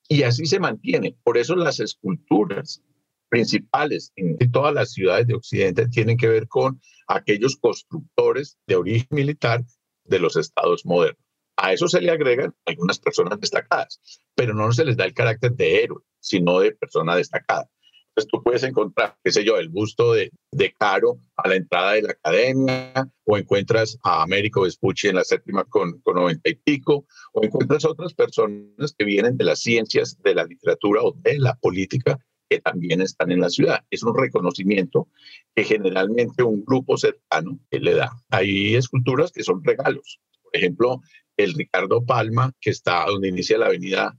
Y 0.09 0.23
así 0.23 0.47
se 0.47 0.59
mantiene. 0.59 1.15
Por 1.23 1.37
eso 1.37 1.55
las 1.55 1.79
esculturas 1.79 2.81
principales 3.29 4.11
en 4.15 4.51
todas 4.51 4.73
las 4.73 4.91
ciudades 4.91 5.27
de 5.27 5.35
Occidente 5.35 5.87
tienen 5.87 6.17
que 6.17 6.27
ver 6.27 6.47
con 6.47 6.81
aquellos 7.07 7.57
constructores 7.57 8.57
de 8.65 8.75
origen 8.75 9.07
militar 9.11 9.63
de 10.03 10.19
los 10.19 10.35
estados 10.35 10.83
modernos. 10.85 11.26
A 11.57 11.73
eso 11.73 11.87
se 11.87 12.01
le 12.01 12.11
agregan 12.11 12.53
algunas 12.65 12.99
personas 12.99 13.39
destacadas, 13.39 13.99
pero 14.35 14.53
no 14.53 14.71
se 14.71 14.85
les 14.85 14.95
da 14.95 15.05
el 15.05 15.13
carácter 15.13 15.53
de 15.53 15.83
héroe, 15.83 16.03
sino 16.19 16.59
de 16.59 16.71
persona 16.73 17.15
destacada. 17.15 17.69
Entonces 18.09 18.31
tú 18.31 18.43
puedes 18.43 18.63
encontrar, 18.63 19.15
qué 19.23 19.31
sé 19.31 19.43
yo, 19.43 19.57
el 19.57 19.69
busto 19.69 20.13
de, 20.13 20.31
de 20.51 20.73
Caro 20.73 21.19
a 21.35 21.47
la 21.47 21.55
entrada 21.55 21.93
de 21.93 22.01
la 22.01 22.11
academia, 22.13 23.07
o 23.25 23.37
encuentras 23.37 23.97
a 24.03 24.23
Américo 24.23 24.61
Vespucci 24.61 25.07
en 25.07 25.15
la 25.15 25.23
séptima 25.23 25.65
con, 25.65 25.99
con 26.01 26.15
90 26.15 26.49
y 26.49 26.55
pico, 26.55 27.05
o 27.33 27.43
encuentras 27.43 27.85
otras 27.85 28.15
personas 28.15 28.95
que 28.97 29.05
vienen 29.05 29.37
de 29.37 29.45
las 29.45 29.59
ciencias, 29.59 30.17
de 30.23 30.33
la 30.33 30.45
literatura 30.45 31.01
o 31.03 31.13
de 31.15 31.37
la 31.37 31.55
política 31.55 32.17
que 32.49 32.59
también 32.59 33.01
están 33.01 33.31
en 33.31 33.41
la 33.41 33.49
ciudad. 33.49 33.85
Es 33.89 34.03
un 34.03 34.17
reconocimiento 34.17 35.09
que 35.55 35.63
generalmente 35.63 36.43
un 36.43 36.63
grupo 36.65 36.97
cercano 36.97 37.59
le 37.69 37.93
da. 37.93 38.11
Hay 38.29 38.75
esculturas 38.75 39.31
que 39.31 39.43
son 39.43 39.63
regalos. 39.63 40.19
Por 40.41 40.55
ejemplo, 40.55 41.01
el 41.37 41.53
Ricardo 41.53 42.03
Palma, 42.05 42.51
que 42.59 42.71
está 42.71 43.05
donde 43.05 43.29
inicia 43.29 43.57
la 43.57 43.67
avenida 43.67 44.17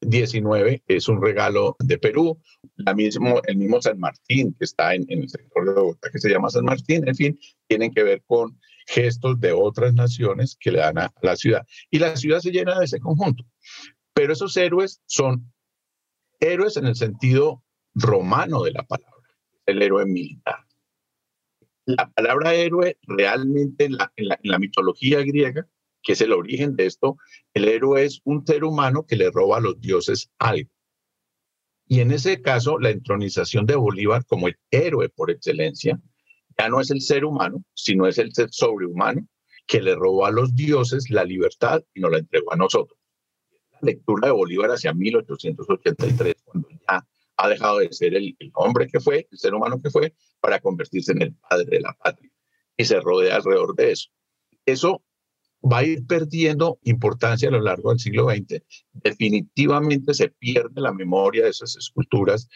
19, 0.00 0.82
es 0.86 1.08
un 1.08 1.22
regalo 1.22 1.76
de 1.78 1.98
Perú. 1.98 2.40
La 2.76 2.94
mismo, 2.94 3.40
el 3.46 3.56
mismo 3.56 3.80
San 3.80 3.98
Martín, 3.98 4.54
que 4.58 4.64
está 4.64 4.94
en, 4.94 5.06
el 5.08 5.28
sector 5.28 5.66
de 5.66 5.74
Bogotá, 5.74 6.10
que 6.10 6.18
se 6.18 6.30
llama 6.30 6.50
San 6.50 6.64
Martín, 6.64 7.06
en 7.06 7.14
fin, 7.14 7.38
tienen 7.66 7.92
que 7.92 8.02
ver 8.02 8.22
con 8.26 8.58
gestos 8.86 9.40
de 9.40 9.52
otras 9.52 9.94
naciones 9.94 10.56
que 10.58 10.72
le 10.72 10.78
dan 10.78 10.98
a 10.98 11.12
la 11.22 11.36
ciudad. 11.36 11.66
Y 11.90 11.98
la 11.98 12.16
ciudad 12.16 12.40
se 12.40 12.50
llena 12.50 12.78
de 12.78 12.84
ese 12.84 13.00
conjunto. 13.00 13.44
Pero 14.12 14.32
esos 14.32 14.56
héroes 14.56 15.00
son 15.06 15.52
héroes 16.40 16.76
en 16.76 16.86
el 16.86 16.96
sentido 16.96 17.62
romano 17.94 18.62
de 18.62 18.72
la 18.72 18.82
palabra, 18.82 19.28
el 19.66 19.82
héroe 19.82 20.04
militar. 20.06 20.64
La 21.86 22.10
palabra 22.10 22.54
héroe 22.54 22.98
realmente 23.02 23.84
en 23.84 23.96
la, 23.96 24.12
en 24.16 24.28
la, 24.42 24.58
mitología 24.58 25.20
griega, 25.20 25.68
que 26.04 26.12
es 26.12 26.20
el 26.20 26.32
origen 26.32 26.76
de 26.76 26.86
esto, 26.86 27.16
el 27.54 27.66
héroe 27.66 28.04
es 28.04 28.20
un 28.24 28.46
ser 28.46 28.62
humano 28.62 29.04
que 29.06 29.16
le 29.16 29.30
roba 29.30 29.56
a 29.56 29.60
los 29.60 29.80
dioses 29.80 30.30
algo. 30.38 30.70
Y 31.86 32.00
en 32.00 32.12
ese 32.12 32.40
caso, 32.40 32.78
la 32.78 32.90
entronización 32.90 33.66
de 33.66 33.76
Bolívar 33.76 34.24
como 34.26 34.48
el 34.48 34.56
héroe 34.70 35.08
por 35.08 35.30
excelencia, 35.30 36.00
ya 36.58 36.68
no 36.68 36.80
es 36.80 36.90
el 36.90 37.00
ser 37.00 37.24
humano, 37.24 37.64
sino 37.74 38.06
es 38.06 38.18
el 38.18 38.32
ser 38.32 38.48
sobrehumano 38.52 39.26
que 39.66 39.80
le 39.80 39.94
robó 39.94 40.26
a 40.26 40.30
los 40.30 40.54
dioses 40.54 41.10
la 41.10 41.24
libertad 41.24 41.82
y 41.94 42.00
nos 42.00 42.12
la 42.12 42.18
entregó 42.18 42.52
a 42.52 42.56
nosotros. 42.56 42.98
La 43.72 43.80
lectura 43.82 44.28
de 44.28 44.32
Bolívar 44.32 44.70
hacia 44.70 44.92
1883, 44.92 46.34
cuando 46.44 46.68
ya 46.70 47.06
ha 47.36 47.48
dejado 47.48 47.78
de 47.78 47.92
ser 47.92 48.14
el, 48.14 48.36
hombre 48.54 48.86
que 48.86 49.00
fue, 49.00 49.26
el 49.30 49.38
ser 49.38 49.54
humano 49.54 49.80
que 49.82 49.90
fue, 49.90 50.14
para 50.40 50.60
convertirse 50.60 51.12
en 51.12 51.22
el 51.22 51.34
padre 51.34 51.66
de 51.66 51.80
la 51.80 51.92
patria. 51.94 52.30
Y 52.76 52.84
se 52.84 53.00
rodea 53.00 53.36
alrededor 53.36 53.74
de 53.74 53.92
eso. 53.92 54.10
Eso 54.66 55.02
va 55.70 55.78
a 55.78 55.84
ir 55.84 56.06
perdiendo 56.06 56.78
importancia 56.82 57.48
a 57.48 57.52
lo 57.52 57.60
largo 57.60 57.90
del 57.90 57.98
siglo 57.98 58.28
XX. 58.28 58.62
Definitivamente 58.92 60.12
se 60.12 60.28
pierde 60.28 60.80
la 60.80 60.92
memoria 60.92 61.44
de 61.44 61.50
esas 61.50 61.76
esculturas 61.76 62.48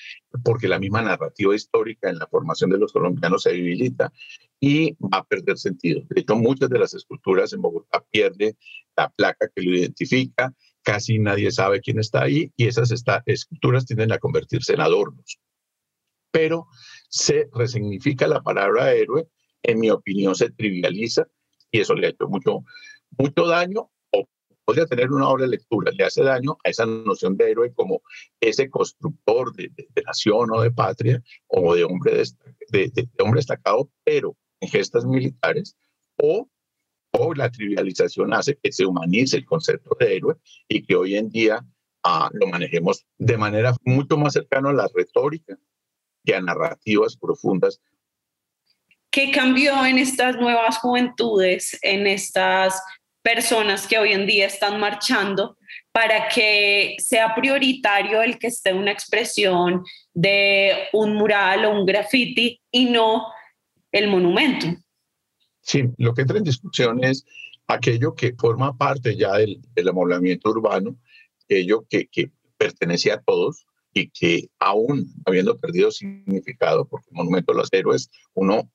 porque 0.45 0.69
la 0.69 0.79
misma 0.79 1.03
narrativa 1.03 1.55
histórica 1.55 2.11
en 2.11 2.19
la 2.19 2.27
formación 2.27 2.71
de 2.71 2.79
los 2.79 2.93
colombianos 2.93 3.43
se 3.43 3.53
debilita 3.53 4.13
y 4.61 4.93
va 4.95 5.19
a 5.19 5.25
perder 5.25 5.57
sentido. 5.57 6.03
De 6.11 6.21
hecho, 6.21 6.37
muchas 6.37 6.69
de 6.69 6.79
las 6.79 6.93
esculturas 6.93 7.53
en 7.53 7.63
Bogotá 7.63 8.05
pierden 8.11 8.57
la 8.97 9.09
placa 9.09 9.49
que 9.55 9.63
lo 9.63 9.77
identifica, 9.77 10.53
casi 10.83 11.19
nadie 11.19 11.51
sabe 11.51 11.81
quién 11.81 11.99
está 11.99 12.23
ahí 12.23 12.53
y 12.57 12.67
esas 12.67 12.93
esculturas 13.27 13.87
tienden 13.87 14.13
a 14.13 14.19
convertirse 14.19 14.75
en 14.75 14.81
adornos. 14.81 15.39
Pero 16.31 16.67
se 17.09 17.49
resignifica 17.55 18.27
la 18.27 18.43
palabra 18.43 18.93
héroe, 18.93 19.29
en 19.63 19.79
mi 19.79 19.91
opinión 19.91 20.35
se 20.35 20.51
trivializa 20.51 21.27
y 21.71 21.81
eso 21.81 21.95
le 21.95 22.07
ha 22.07 22.11
hecho 22.11 22.29
mucho 22.29 22.65
mucho 23.17 23.47
daño 23.47 23.91
o 24.11 24.29
podría 24.65 24.87
tener 24.87 25.11
una 25.11 25.29
obra 25.29 25.45
de 25.45 25.51
lectura, 25.51 25.93
le 25.93 26.05
hace 26.05 26.23
daño 26.23 26.59
a 26.65 26.71
esa 26.71 26.87
noción 26.87 27.37
de 27.37 27.51
héroe 27.51 27.73
como 27.73 28.03
ese 28.41 28.69
constructor 28.69 29.55
de, 29.55 29.73
nación 30.05 30.51
o 30.53 30.61
de 30.61 30.71
patria 30.71 31.23
o 31.47 31.75
de 31.75 31.85
hombre, 31.85 32.23
de, 32.71 33.09
hombre 33.19 33.39
destacado, 33.39 33.91
pero 34.05 34.37
en 34.61 34.69
gestas 34.69 35.05
militares, 35.05 35.77
o, 36.17 36.49
o 37.13 37.35
la 37.35 37.51
trivialización 37.51 38.35
hace 38.35 38.59
que 38.63 38.73
se 38.73 38.85
humanice 38.85 39.37
el 39.37 39.47
concepto 39.47 39.97
de 39.99 40.17
héroe 40.17 40.37
y 40.69 40.83
que 40.83 40.97
hoy 40.97 41.17
en 41.17 41.31
día 41.31 41.65
ah, 42.03 42.29
lo 42.33 42.49
manejemos 42.49 43.07
de 43.19 43.39
manera 43.39 43.75
mucho 43.85 44.17
más 44.17 44.33
cercana 44.35 44.71
a 44.71 44.75
la 44.75 44.89
retórica 44.93 45.59
que 46.25 46.35
a 46.35 46.41
narrativas 46.41 47.17
profundas 47.17 47.81
¿Qué 49.19 49.33
cambió 49.33 49.85
en 49.85 49.99
estas 49.99 50.37
nuevas 50.37 50.79
juventudes, 50.79 51.77
en 51.83 52.07
estas 52.07 52.81
personas 53.21 53.89
que 53.89 53.99
hoy 53.99 54.13
en 54.13 54.29
día 54.29 54.47
están 54.47 54.79
marchando 54.79 55.59
para 55.91 56.29
que 56.29 56.95
sea 57.01 57.35
prioritario 57.35 58.23
el 58.23 58.39
que 58.39 58.47
esté 58.47 58.73
una 58.73 58.93
expresión 58.93 59.83
de 60.15 60.85
un 60.93 61.15
mural 61.15 61.65
o 61.65 61.81
un 61.81 61.85
graffiti 61.85 62.63
y 62.71 62.85
no 62.85 63.27
el 63.91 64.07
monumento. 64.07 64.69
Sí, 65.63 65.83
lo 65.97 66.15
que 66.15 66.23
entra 66.23 66.39
en 66.39 66.45
discusión 66.45 67.03
es 67.03 67.27
aquello 67.67 68.15
que 68.15 68.37
forma 68.39 68.77
parte 68.77 69.17
ya 69.17 69.33
del, 69.33 69.61
del 69.75 69.89
amoblamiento 69.89 70.49
urbano, 70.49 70.97
aquello 71.43 71.85
que, 71.91 72.07
que 72.07 72.31
a 73.13 73.21
todos 73.23 73.67
y 73.93 74.11
que 74.11 74.49
aún 74.61 75.13
habiendo 75.27 75.59
perdido 75.59 75.91
significado, 75.91 76.87
porque 76.87 77.09
el 77.11 77.17
monumento 77.17 77.53
de 77.53 77.59
los 77.59 77.73
héroes, 77.73 78.11
uno 78.35 78.71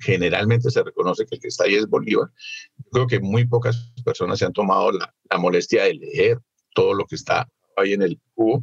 generalmente 0.00 0.70
se 0.70 0.82
reconoce 0.82 1.26
que 1.26 1.36
el 1.36 1.40
que 1.40 1.48
está 1.48 1.64
ahí 1.64 1.74
es 1.74 1.88
Bolívar. 1.88 2.28
Yo 2.76 2.90
creo 2.90 3.06
que 3.06 3.20
muy 3.20 3.46
pocas 3.46 3.92
personas 4.04 4.38
se 4.38 4.44
han 4.44 4.52
tomado 4.52 4.92
la, 4.92 5.14
molestia 5.38 5.84
de 5.84 5.94
leer 5.94 6.38
todo 6.74 6.94
lo 6.94 7.06
que 7.06 7.16
está 7.16 7.48
ahí 7.76 7.94
en 7.94 8.02
el 8.02 8.20
cubo 8.34 8.62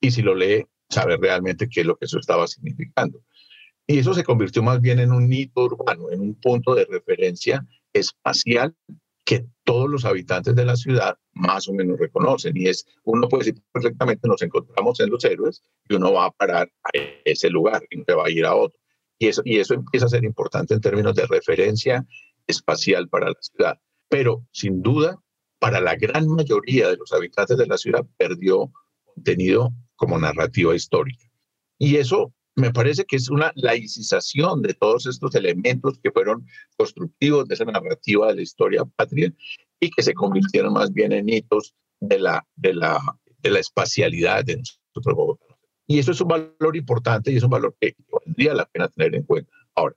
y 0.00 0.10
si 0.10 0.22
lo 0.22 0.34
lee, 0.34 0.66
saber 0.90 1.20
realmente 1.20 1.68
qué 1.68 1.80
es 1.80 1.86
lo 1.86 1.96
que 1.96 2.04
eso 2.04 2.18
estaba 2.18 2.46
significando. 2.46 3.20
Y 3.86 3.98
eso 3.98 4.14
se 4.14 4.24
convirtió 4.24 4.62
más 4.62 4.80
bien 4.80 4.98
en 4.98 5.12
un 5.12 5.32
hito 5.32 5.64
urbano, 5.64 6.10
en 6.10 6.20
un 6.20 6.34
punto 6.34 6.74
de 6.74 6.86
referencia 6.86 7.66
espacial 7.92 8.74
que 9.24 9.46
todos 9.64 9.88
los 9.88 10.04
habitantes 10.04 10.54
de 10.54 10.64
la 10.64 10.76
ciudad 10.76 11.16
más 11.32 11.68
o 11.68 11.72
menos 11.72 11.98
reconocen. 11.98 12.56
Y 12.56 12.68
es, 12.68 12.86
uno 13.04 13.28
puede 13.28 13.44
decir 13.44 13.62
perfectamente, 13.72 14.28
nos 14.28 14.42
encontramos 14.42 15.00
en 15.00 15.10
los 15.10 15.24
héroes 15.24 15.62
y 15.88 15.94
uno 15.94 16.12
va 16.12 16.26
a 16.26 16.30
parar 16.30 16.70
a 16.84 16.90
ese 17.24 17.48
lugar 17.50 17.82
y 17.90 17.98
no 17.98 18.04
va 18.16 18.26
a 18.26 18.30
ir 18.30 18.44
a 18.44 18.54
otro. 18.54 18.78
Y 19.18 19.28
eso, 19.28 19.42
y 19.44 19.58
eso 19.58 19.74
empieza 19.74 20.06
a 20.06 20.10
ser 20.10 20.24
importante 20.24 20.74
en 20.74 20.80
términos 20.80 21.14
de 21.14 21.26
referencia 21.26 22.04
espacial 22.46 23.08
para 23.08 23.28
la 23.28 23.36
ciudad. 23.40 23.78
Pero 24.08 24.46
sin 24.52 24.82
duda, 24.82 25.20
para 25.58 25.80
la 25.80 25.96
gran 25.96 26.28
mayoría 26.28 26.88
de 26.88 26.96
los 26.96 27.12
habitantes 27.12 27.56
de 27.56 27.66
la 27.66 27.78
ciudad, 27.78 28.04
perdió 28.18 28.70
contenido 29.04 29.72
como 29.96 30.18
narrativa 30.18 30.74
histórica. 30.74 31.24
Y 31.78 31.96
eso 31.96 32.32
me 32.56 32.72
parece 32.72 33.04
que 33.04 33.16
es 33.16 33.30
una 33.30 33.52
laicización 33.56 34.62
de 34.62 34.74
todos 34.74 35.06
estos 35.06 35.34
elementos 35.34 35.98
que 36.02 36.10
fueron 36.10 36.46
constructivos 36.76 37.48
de 37.48 37.54
esa 37.54 37.64
narrativa 37.64 38.28
de 38.28 38.36
la 38.36 38.42
historia 38.42 38.84
patria 38.84 39.32
y 39.80 39.90
que 39.90 40.02
se 40.02 40.14
convirtieron 40.14 40.72
más 40.72 40.92
bien 40.92 41.12
en 41.12 41.28
hitos 41.28 41.74
de 42.00 42.18
la, 42.18 42.46
de 42.54 42.74
la, 42.74 43.00
de 43.38 43.50
la 43.50 43.58
espacialidad 43.58 44.44
de 44.44 44.62
Bogotá. 44.94 45.43
Y 45.86 45.98
eso 45.98 46.12
es 46.12 46.20
un 46.20 46.28
valor 46.28 46.76
importante 46.76 47.30
y 47.30 47.36
es 47.36 47.42
un 47.42 47.50
valor 47.50 47.76
que 47.80 47.94
valdría 48.10 48.54
la 48.54 48.66
pena 48.66 48.88
tener 48.88 49.14
en 49.14 49.24
cuenta. 49.24 49.50
Ahora, 49.74 49.96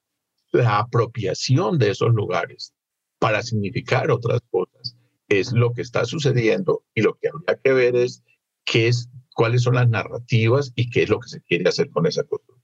la 0.51 0.79
apropiación 0.79 1.77
de 1.77 1.91
esos 1.91 2.13
lugares 2.13 2.73
para 3.19 3.41
significar 3.41 4.11
otras 4.11 4.41
cosas 4.49 4.95
es 5.29 5.51
lo 5.51 5.73
que 5.73 5.81
está 5.81 6.05
sucediendo 6.05 6.83
y 6.93 7.01
lo 7.01 7.15
que 7.15 7.29
habría 7.29 7.59
que 7.61 7.73
ver 7.73 7.95
es 7.95 8.23
qué 8.65 8.87
es, 8.87 9.09
cuáles 9.33 9.63
son 9.63 9.75
las 9.75 9.89
narrativas 9.89 10.71
y 10.75 10.89
qué 10.89 11.03
es 11.03 11.09
lo 11.09 11.19
que 11.19 11.29
se 11.29 11.41
quiere 11.41 11.67
hacer 11.69 11.89
con 11.89 12.05
esa 12.05 12.23
construcción. 12.23 12.57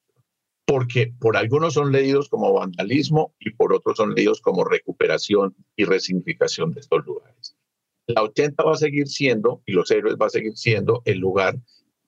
Porque 0.65 1.13
por 1.19 1.35
algunos 1.35 1.73
son 1.73 1.91
leídos 1.91 2.29
como 2.29 2.53
vandalismo 2.53 3.33
y 3.39 3.51
por 3.51 3.73
otros 3.73 3.97
son 3.97 4.13
leídos 4.15 4.41
como 4.41 4.63
recuperación 4.63 5.55
y 5.75 5.85
resignificación 5.85 6.71
de 6.71 6.81
estos 6.81 7.05
lugares. 7.05 7.57
La 8.07 8.23
80 8.23 8.63
va 8.63 8.73
a 8.73 8.77
seguir 8.77 9.07
siendo, 9.07 9.61
y 9.65 9.71
los 9.71 9.89
héroes 9.91 10.15
va 10.21 10.25
a 10.25 10.29
seguir 10.29 10.57
siendo, 10.57 11.01
el 11.05 11.19
lugar 11.19 11.57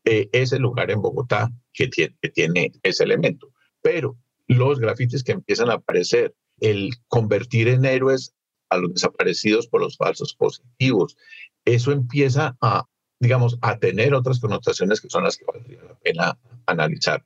eh, 0.06 0.30
es 0.32 0.52
el 0.54 0.62
lugar 0.62 0.92
en 0.92 1.02
Bogotá 1.02 1.52
que 1.74 1.88
tiene, 1.88 2.72
ese 2.84 3.04
elemento. 3.04 3.52
Pero 3.82 4.18
los 4.48 4.80
grafitis 4.80 5.24
que 5.24 5.32
empiezan 5.32 5.72
a 5.72 5.76
aparecer, 5.76 6.36
el 6.60 6.92
convertir 7.08 7.68
en 7.68 7.86
héroes 7.86 8.34
a 8.70 8.78
los 8.78 8.94
desaparecidos 8.94 9.68
por 9.68 9.82
los 9.82 9.98
falsos 9.98 10.36
positivos, 10.36 11.18
eso 11.66 11.92
empieza 11.92 12.56
a, 12.62 12.86
digamos, 13.20 13.58
a 13.62 13.80
tener 13.80 14.14
otras 14.14 14.40
connotaciones 14.40 15.02
que 15.02 15.10
son 15.10 15.24
las 15.24 15.38
que 15.38 15.46
valdría 15.46 15.84
la 15.84 15.96
pena 15.96 16.40
analizar, 16.68 17.26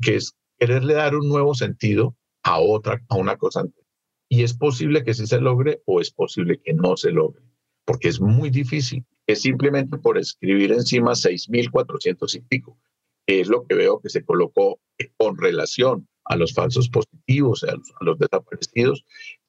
que 0.00 0.16
es 0.16 0.34
quererle 0.58 0.94
dar 0.94 1.14
un 1.14 1.28
nuevo 1.28 1.54
sentido 1.54 2.16
a 2.42 2.58
otra, 2.58 3.02
a 3.08 3.16
una 3.16 3.36
cosa. 3.36 3.64
Y 4.28 4.42
es 4.42 4.54
posible 4.54 5.04
que 5.04 5.14
sí 5.14 5.26
se 5.26 5.40
logre 5.40 5.82
o 5.84 6.00
es 6.00 6.10
posible 6.10 6.58
que 6.58 6.72
no 6.72 6.96
se 6.96 7.10
logre, 7.10 7.42
porque 7.84 8.08
es 8.08 8.20
muy 8.20 8.48
difícil 8.48 9.04
es 9.26 9.42
simplemente 9.42 9.98
por 9.98 10.18
escribir 10.18 10.72
encima 10.72 11.12
6.400 11.12 12.34
y 12.34 12.40
pico. 12.40 12.78
Es 13.26 13.48
lo 13.48 13.66
que 13.66 13.74
veo 13.74 14.00
que 14.00 14.10
se 14.10 14.24
colocó 14.24 14.80
con 15.16 15.38
relación 15.38 16.08
a 16.24 16.36
los 16.36 16.52
falsos 16.54 16.88
positivos, 16.88 17.64
a 17.64 17.74
los, 18.00 18.18
desaparecidos, 18.18 19.04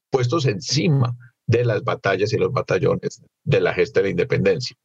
puestos 0.09 0.45
encima 0.45 1.15
de 1.45 1.65
las 1.65 1.83
batallas 1.83 2.33
y 2.33 2.37
los 2.37 2.51
batallones 2.51 3.21
de 3.43 3.61
la 3.61 3.73
gesta 3.73 3.99
de 3.99 4.05
la 4.05 4.11
independencia. 4.11 4.75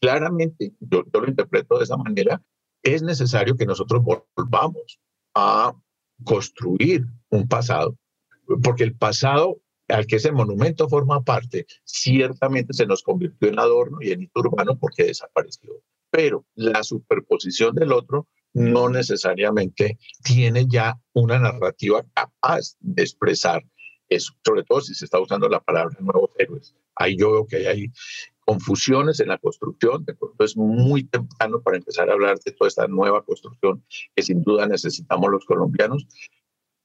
Claramente, 0.00 0.72
yo, 0.80 1.04
yo 1.12 1.20
lo 1.20 1.28
interpreto 1.28 1.78
de 1.78 1.84
esa 1.84 1.96
manera, 1.96 2.42
es 2.82 3.02
necesario 3.02 3.56
que 3.56 3.66
nosotros 3.66 4.02
volvamos 4.36 5.00
a 5.34 5.74
construir 6.24 7.04
un 7.30 7.48
pasado, 7.48 7.96
porque 8.62 8.84
el 8.84 8.94
pasado 8.94 9.60
al 9.88 10.06
que 10.06 10.16
ese 10.16 10.32
monumento 10.32 10.88
forma 10.88 11.22
parte, 11.22 11.66
ciertamente 11.84 12.72
se 12.72 12.86
nos 12.86 13.02
convirtió 13.02 13.48
en 13.48 13.58
adorno 13.58 13.98
y 14.00 14.10
en 14.10 14.22
hito 14.22 14.40
urbano 14.40 14.78
porque 14.78 15.04
desapareció. 15.04 15.72
Pero 16.10 16.44
la 16.54 16.82
superposición 16.82 17.74
del 17.74 17.92
otro 17.92 18.28
no 18.52 18.88
necesariamente 18.88 19.98
tiene 20.24 20.66
ya 20.66 20.98
una 21.12 21.38
narrativa 21.38 22.04
capaz 22.14 22.76
de 22.80 23.02
expresar 23.02 23.62
eso, 24.08 24.32
sobre 24.44 24.62
todo 24.64 24.80
si 24.80 24.94
se 24.94 25.04
está 25.04 25.20
usando 25.20 25.48
la 25.48 25.60
palabra 25.60 25.96
nuevos 26.00 26.30
héroes. 26.38 26.74
Ahí 26.94 27.16
yo 27.18 27.32
veo 27.32 27.46
que 27.46 27.68
hay 27.68 27.92
confusiones 28.40 29.20
en 29.20 29.28
la 29.28 29.38
construcción, 29.38 30.04
de 30.04 30.14
pronto 30.14 30.44
es 30.44 30.56
muy 30.56 31.04
temprano 31.04 31.60
para 31.60 31.76
empezar 31.76 32.08
a 32.08 32.12
hablar 32.12 32.38
de 32.38 32.52
toda 32.52 32.68
esta 32.68 32.86
nueva 32.86 33.24
construcción 33.24 33.84
que 34.14 34.22
sin 34.22 34.42
duda 34.42 34.66
necesitamos 34.66 35.30
los 35.30 35.44
colombianos, 35.44 36.06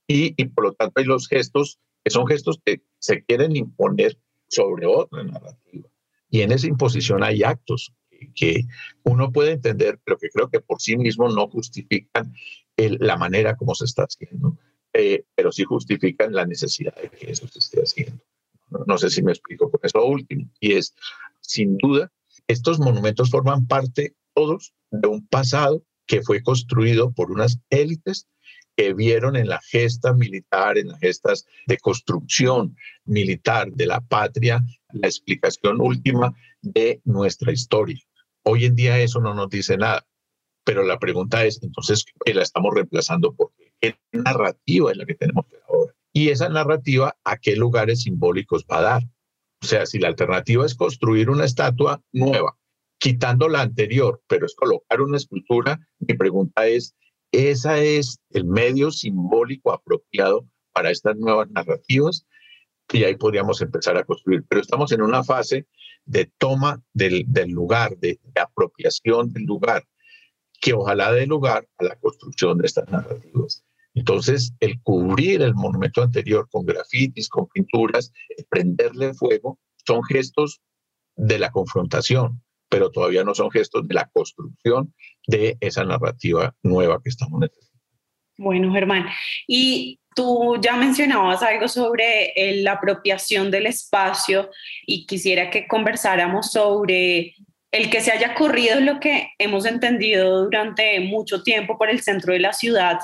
y, 0.08 0.34
y 0.36 0.46
por 0.48 0.66
lo 0.66 0.74
tanto 0.74 1.00
hay 1.00 1.06
los 1.06 1.28
gestos 1.28 1.80
que 2.04 2.12
son 2.12 2.28
gestos 2.28 2.60
que 2.66 2.82
se 3.02 3.24
quieren 3.24 3.56
imponer 3.56 4.18
sobre 4.48 4.86
otra 4.86 5.24
narrativa. 5.24 5.90
Y 6.30 6.42
en 6.42 6.52
esa 6.52 6.68
imposición 6.68 7.24
hay 7.24 7.44
actos 7.44 7.94
que 8.36 8.66
uno 9.04 9.32
puede 9.32 9.54
entender, 9.54 10.00
pero 10.06 10.18
que 10.18 10.30
creo 10.30 10.50
que 10.50 10.62
por 10.62 10.80
sí 10.80 10.96
mismos 10.96 11.36
no 11.36 11.48
justifican 11.48 12.34
la 12.78 13.18
manera 13.18 13.58
como 13.58 13.76
se 13.76 13.86
está 13.86 14.04
haciendo, 14.04 14.58
eh, 14.94 15.26
pero 15.36 15.52
sí 15.52 15.64
justifican 15.64 16.34
la 16.34 16.46
necesidad 16.46 16.96
de 16.96 17.10
que 17.10 17.32
eso 17.32 17.48
se 17.48 17.60
esté 17.60 17.82
haciendo. 17.82 18.24
No, 18.88 18.98
sé 18.98 19.10
si 19.10 19.22
me 19.22 19.32
explico 19.32 19.70
con 19.70 19.80
eso 19.84 20.06
último. 20.06 20.50
Y 20.60 20.74
es, 20.74 20.96
sin 21.42 21.78
duda, 21.78 22.12
estos 22.48 22.80
monumentos 22.80 23.30
forman 23.30 23.68
parte 23.68 24.16
todos 24.34 24.74
de 24.92 25.08
un 25.08 25.28
pasado 25.28 25.84
que 26.06 26.22
fue 26.22 26.42
construido 26.42 27.12
por 27.12 27.32
unas 27.32 27.60
élites 27.70 28.28
que 28.82 28.94
vieron 28.96 29.36
en 29.36 29.48
la 29.48 29.62
gesta 29.62 30.12
militar, 30.12 30.76
en 30.80 30.88
las 30.88 31.00
gestas 31.00 31.46
de 31.68 31.78
construcción 31.78 32.76
militar 33.06 33.72
de 33.72 33.86
la 33.86 34.02
patria, 34.02 34.66
la 34.92 35.08
explicación 35.08 35.80
última 35.80 36.34
de 36.64 37.00
nuestra 37.04 37.52
historia. 37.52 38.02
Hoy 38.44 38.66
en 38.66 38.76
día 38.76 39.00
eso 39.00 39.20
no 39.20 39.36
nos 39.36 39.50
dice 39.50 39.78
nada, 39.78 40.08
pero 40.64 40.82
la 40.82 40.98
pregunta 40.98 41.46
es, 41.46 41.62
entonces, 41.62 42.06
¿qué 42.26 42.34
la 42.34 42.42
estamos 42.42 42.74
reemplazando 42.74 43.36
por 43.36 43.52
qué? 43.56 43.98
narrativa 44.14 44.92
es 44.92 44.98
la 44.98 45.06
que 45.06 45.14
tenemos 45.14 45.46
ahora? 45.68 45.94
Y 46.12 46.30
esa 46.30 46.50
narrativa, 46.50 47.16
¿a 47.24 47.38
qué 47.38 47.56
lugares 47.56 48.02
simbólicos 48.02 48.66
va 48.66 48.80
a 48.80 48.82
dar? 48.82 49.04
O 49.62 49.68
sea, 49.68 49.86
si 49.86 50.00
la 50.00 50.08
alternativa 50.08 50.66
es 50.66 50.74
construir 50.74 51.30
una 51.30 51.46
estatua 51.46 52.02
nueva, 52.12 52.58
quitando 52.98 53.48
la 53.48 53.62
anterior, 53.62 54.24
pero 54.28 54.48
es 54.48 54.56
colocar 54.56 55.02
una 55.02 55.18
escultura, 55.18 55.80
mi 56.00 56.16
pregunta 56.16 56.68
es, 56.68 56.96
¿ese 57.32 57.98
es 57.98 58.20
el 58.32 58.46
medio 58.46 58.92
simbólico 58.92 59.72
apropiado 59.72 60.48
para 60.74 60.92
estas 60.92 61.18
nuevas 61.18 61.50
narrativas? 61.52 62.26
Y 62.92 63.04
ahí 63.04 63.16
podríamos 63.16 63.62
empezar 63.62 63.98
a 63.98 64.04
construir. 64.04 64.44
Pero 64.50 64.62
estamos 64.62 64.92
en 64.92 65.02
una 65.02 65.24
fase 65.24 65.68
de 66.06 66.32
toma 66.38 66.84
del, 66.94 67.26
lugar, 67.48 67.98
de, 67.98 68.20
apropiación 68.36 69.32
del 69.32 69.44
lugar, 69.44 69.86
que 70.60 70.74
ojalá 70.74 71.12
dé 71.12 71.26
lugar 71.26 71.68
a 71.78 71.84
la 71.86 71.96
construcción 71.96 72.58
de 72.58 72.68
estas 72.68 72.90
narrativas. 72.90 73.64
Entonces, 73.94 74.54
el 74.60 74.82
cubrir 74.82 75.42
el 75.42 75.54
monumento 75.54 76.02
anterior 76.02 76.48
con 76.50 76.66
grafitis, 76.66 77.30
con 77.30 77.48
pinturas, 77.48 78.12
prenderle 78.50 79.14
fuego, 79.14 79.60
son 79.86 80.04
gestos 80.04 80.62
de 81.16 81.40
la 81.40 81.52
confrontación, 81.52 82.42
pero 82.72 82.90
todavía 82.90 83.24
no 83.24 83.36
son 83.36 83.52
gestos 83.52 83.88
de 83.88 83.94
la 83.94 84.10
construcción 84.12 84.94
de 85.28 85.58
esa 85.60 85.84
narrativa 85.84 86.56
nueva 86.64 87.00
que 87.04 87.10
estamos 87.10 87.40
necesitando. 87.40 87.72
Bueno, 88.38 88.74
Germán, 88.74 89.06
y 89.46 90.00
Tú 90.14 90.58
ya 90.62 90.76
mencionabas 90.76 91.42
algo 91.42 91.70
sobre 91.70 92.34
eh, 92.36 92.62
la 92.62 92.74
apropiación 92.74 93.50
del 93.50 93.66
espacio 93.66 94.50
y 94.86 95.06
quisiera 95.06 95.50
que 95.50 95.68
conversáramos 95.68 96.52
sobre 96.52 97.36
el 97.72 97.90
que 97.90 98.02
se 98.02 98.12
haya 98.12 98.34
corrido 98.34 98.82
lo 98.82 99.00
que 99.00 99.30
hemos 99.38 99.66
entendido 99.66 100.44
durante 100.44 101.00
mucho 101.00 101.44
tiempo 101.44 101.78
por 101.78 101.90
el 101.90 102.02
centro 102.02 102.34
de 102.34 102.40
la 102.40 102.52
ciudad. 102.52 103.00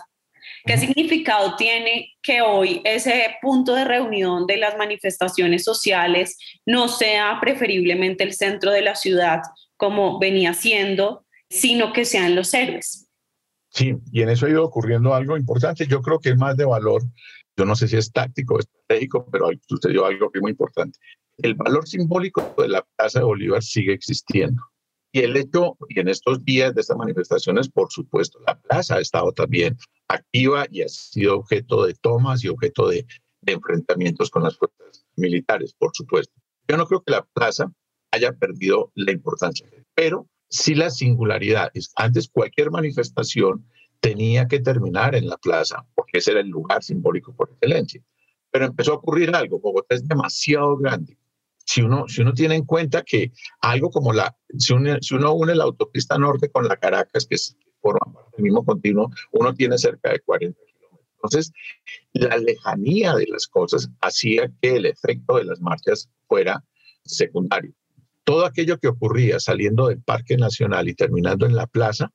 ¿Qué 0.66 0.77
significado 0.77 1.56
tiene 1.56 2.16
que 2.22 2.41
hoy 2.41 2.82
ese 2.84 3.36
punto 3.41 3.74
de 3.74 3.86
reunión 3.86 4.45
de 4.48 4.58
las 4.58 4.78
manifestaciones 4.78 5.63
sociales 5.63 6.38
no 6.65 6.88
sea 6.89 7.38
preferiblemente 7.39 8.24
el 8.24 8.34
centro 8.34 8.71
de 8.71 8.82
la 8.82 8.95
ciudad 8.95 9.41
como 9.78 10.19
venía 10.19 10.54
siendo, 10.54 11.26
sino 11.50 11.93
que 11.93 12.06
sean 12.06 12.36
los 12.36 12.54
héroes? 12.54 13.08
Sí, 13.69 13.95
y 14.12 14.21
en 14.21 14.30
eso 14.30 14.45
ha 14.45 14.50
ido 14.50 14.63
ocurriendo 14.63 15.13
algo 15.13 15.38
importante. 15.38 15.86
Yo 15.88 16.02
creo 16.02 16.19
que 16.19 16.30
es 16.30 16.38
más 16.38 16.58
de 16.58 16.65
valor. 16.65 17.04
Yo 17.56 17.65
no 17.65 17.76
sé 17.76 17.88
si 17.88 17.98
es 17.98 18.12
táctico 18.12 18.56
o 18.56 18.60
estratégico, 18.60 19.28
pero 19.32 19.50
sucedió 19.67 20.06
algo 20.06 20.30
que 20.32 20.39
es 20.39 20.41
muy 20.41 20.52
importante. 20.52 20.98
El 21.38 21.56
valor 21.56 21.88
simbólico 21.88 22.56
de 22.58 22.69
la 22.69 22.86
Plaza 22.95 23.19
de 23.19 23.26
Bolívar 23.26 23.63
sigue 23.63 23.93
existiendo. 23.93 24.63
Y 25.12 25.21
el 25.21 25.38
hecho, 25.38 25.78
y 25.89 26.00
en 26.00 26.10
estos 26.10 26.43
días 26.43 26.74
de 26.76 26.82
estas 26.82 26.98
manifestaciones, 26.98 27.69
por 27.69 27.91
supuesto, 27.91 28.39
la 28.45 28.60
plaza 28.60 28.95
ha 28.95 29.00
estado 29.00 29.32
también 29.32 29.78
activa 30.08 30.65
y 30.72 30.82
ha 30.82 30.89
sido 30.89 31.38
objeto 31.38 31.86
de 31.86 31.93
tomas 31.93 32.43
y 32.43 32.48
objeto 32.48 32.88
de, 32.88 33.06
de 33.41 33.54
enfrentamientos 33.54 34.30
con 34.30 34.43
las 34.43 34.58
fuerzas 34.58 35.06
militares, 35.15 35.74
por 35.74 35.91
supuesto. 35.93 36.34
Yo 36.67 36.78
no 36.78 36.86
creo 36.86 37.02
que 37.02 37.12
la 37.12 37.26
plaza 37.26 37.72
haya 38.12 38.32
perdido 38.34 38.91
la 38.96 39.12
importancia, 39.12 39.67
pero 39.93 40.28
si 40.50 40.76
la 40.76 40.89
singularidad 40.89 41.72
es, 41.74 41.91
antes 41.96 42.30
cualquier 42.30 42.72
manifestación 42.72 43.65
tenía 44.00 44.48
que 44.48 44.60
terminar 44.60 45.15
en 45.15 45.28
la 45.28 45.38
plaza, 45.38 45.86
porque 45.96 46.20
ese 46.20 46.32
era 46.32 46.39
el 46.41 46.50
lugar 46.50 46.84
simbólico 46.84 47.36
por 47.36 47.50
excelencia. 47.52 48.02
Pero 48.52 48.65
empezó 48.65 48.93
a 48.93 48.96
ocurrir 48.96 49.36
algo, 49.36 49.60
Bogotá 49.60 49.96
es 49.96 50.08
demasiado 50.08 50.78
grande. 50.78 51.17
Si 51.65 51.82
uno, 51.82 52.08
si 52.08 52.22
uno 52.22 52.34
tiene 52.34 52.56
en 52.56 52.63
cuenta 52.63 53.04
que 53.04 53.34
algo 53.60 53.89
como 53.89 54.13
la, 54.13 54.38
si 54.58 54.74
uno, 54.74 54.98
si 55.02 55.15
uno 55.15 55.34
une 55.34 55.54
la 55.54 55.65
autopista 55.65 56.17
norte 56.17 56.50
con 56.50 56.65
la 56.65 56.78
Caracas, 56.78 57.26
que 57.28 57.36
forma 57.89 58.13
parte 58.13 58.32
del 58.38 58.43
mismo 58.43 58.63
continuo, 58.63 59.10
uno 59.32 59.54
tiene 59.54 59.78
cerca 59.78 60.12
de 60.12 60.19
40 60.19 60.60
kilómetros. 60.65 61.10
Entonces, 61.15 61.52
la 62.13 62.38
lejanía 62.38 63.15
de 63.15 63.28
las 63.28 63.47
cosas 63.47 63.89
hacía 64.02 64.52
que 64.62 64.76
el 64.76 64.86
efecto 64.86 65.38
de 65.38 65.45
las 65.45 65.60
marchas 65.60 66.10
fuera 66.28 66.63
secundario 67.04 67.73
todo 68.28 68.45
aquello 68.45 68.78
que 68.78 68.89
ocurría 68.89 69.39
saliendo 69.39 69.88
del 69.88 70.02
Parque 70.02 70.36
Nacional 70.36 70.89
y 70.89 70.95
terminando 70.95 71.45
en 71.45 71.56
la 71.56 71.65
plaza 71.65 72.12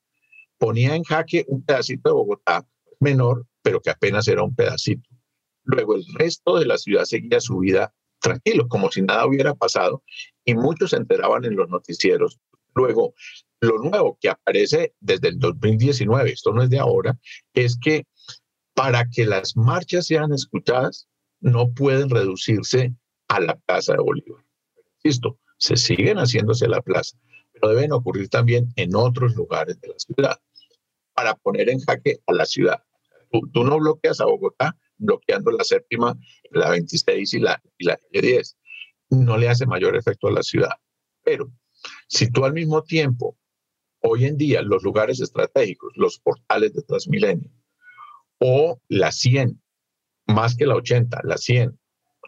ponía 0.59 0.95
en 0.95 1.05
jaque 1.05 1.47
un 1.49 1.65
pedacito 1.65 2.11
de 2.11 2.13
Bogotá 2.13 2.67
menor, 3.01 3.47
pero 3.63 3.81
que 3.81 3.89
apenas 3.89 4.29
era 4.29 4.43
un 4.43 4.55
pedacito. 4.55 5.09
Luego 5.65 5.95
el 5.95 6.05
resto 6.19 6.59
de 6.59 6.67
la 6.67 6.77
ciudad 6.77 7.05
seguía 7.05 7.41
su 7.41 7.61
vida 7.61 7.95
tranquilo, 8.21 8.69
como 8.69 8.93
si 8.93 9.01
nada 9.01 9.27
hubiera 9.27 9.55
pasado, 9.55 10.03
y 10.45 10.55
muchos 10.55 10.91
se 10.91 10.97
enteraban 10.97 11.47
en 11.47 11.57
los 11.57 11.71
noticieros. 11.71 12.39
Luego, 12.75 13.15
lo 13.61 13.79
nuevo 13.79 14.19
que 14.21 14.29
aparece 14.29 14.95
desde 15.01 15.29
el 15.29 15.39
2019, 15.39 16.33
esto 16.33 16.53
no 16.53 16.63
es 16.63 16.71
de 16.71 16.79
ahora, 16.79 17.19
es 17.55 17.79
que 17.79 18.05
para 18.75 19.09
que 19.09 19.25
las 19.27 19.57
marchas 19.57 20.07
sean 20.07 20.33
escuchadas, 20.33 21.09
no 21.41 21.73
pueden 21.73 22.09
reducirse 22.09 22.95
a 23.29 23.41
la 23.41 23.57
Plaza 23.57 23.93
de 23.93 24.03
Bolívar. 24.03 24.45
Insisto, 25.03 25.39
se 25.59 25.77
siguen 25.77 26.19
haciéndose 26.19 26.67
la 26.69 26.81
plaza, 26.81 27.17
pero 27.53 27.69
deben 27.69 27.93
ocurrir 27.93 28.29
también 28.29 28.73
en 28.77 28.97
otros 28.97 29.37
lugares 29.37 29.81
de 29.81 29.89
la 29.89 29.99
ciudad 29.99 30.41
para 31.15 31.35
poner 31.37 31.69
en 31.69 31.81
jaque 31.81 32.21
a 32.27 32.33
la 32.33 32.47
ciudad. 32.47 32.83
Tú, 33.53 33.65
no 33.65 33.79
bloqueas 33.79 34.21
a 34.21 34.27
Bogotá 34.27 34.77
bloqueando 34.99 35.51
la 35.51 35.65
séptima, 35.65 36.19
la 36.51 36.71
26 36.71 37.35
y 37.35 37.39
la, 37.39 37.63
y 37.79 37.87
la 37.87 37.99
10. 38.13 38.57
No 39.11 39.37
le 39.37 39.49
hace 39.49 39.67
mayor 39.67 39.97
efecto 39.97 40.29
a 40.29 40.33
la 40.33 40.43
ciudad. 40.43 40.73
Pero 41.25 41.53
si 42.13 42.31
tú 42.31 42.45
al 42.45 42.53
mismo 42.53 42.83
tiempo, 42.83 43.39
hoy 44.03 44.27
en 44.27 44.37
día, 44.37 44.61
los 44.61 44.83
lugares 44.83 45.19
estratégicos, 45.23 45.95
los 45.97 46.19
portales 46.19 46.75
de 46.75 46.83
Transmilenio, 46.83 47.51
o 48.39 48.79
la 48.89 49.11
100, 49.11 49.59
más 50.27 50.55
que 50.55 50.67
la 50.67 50.75
80, 50.75 51.21
la 51.25 51.39
100, 51.39 51.79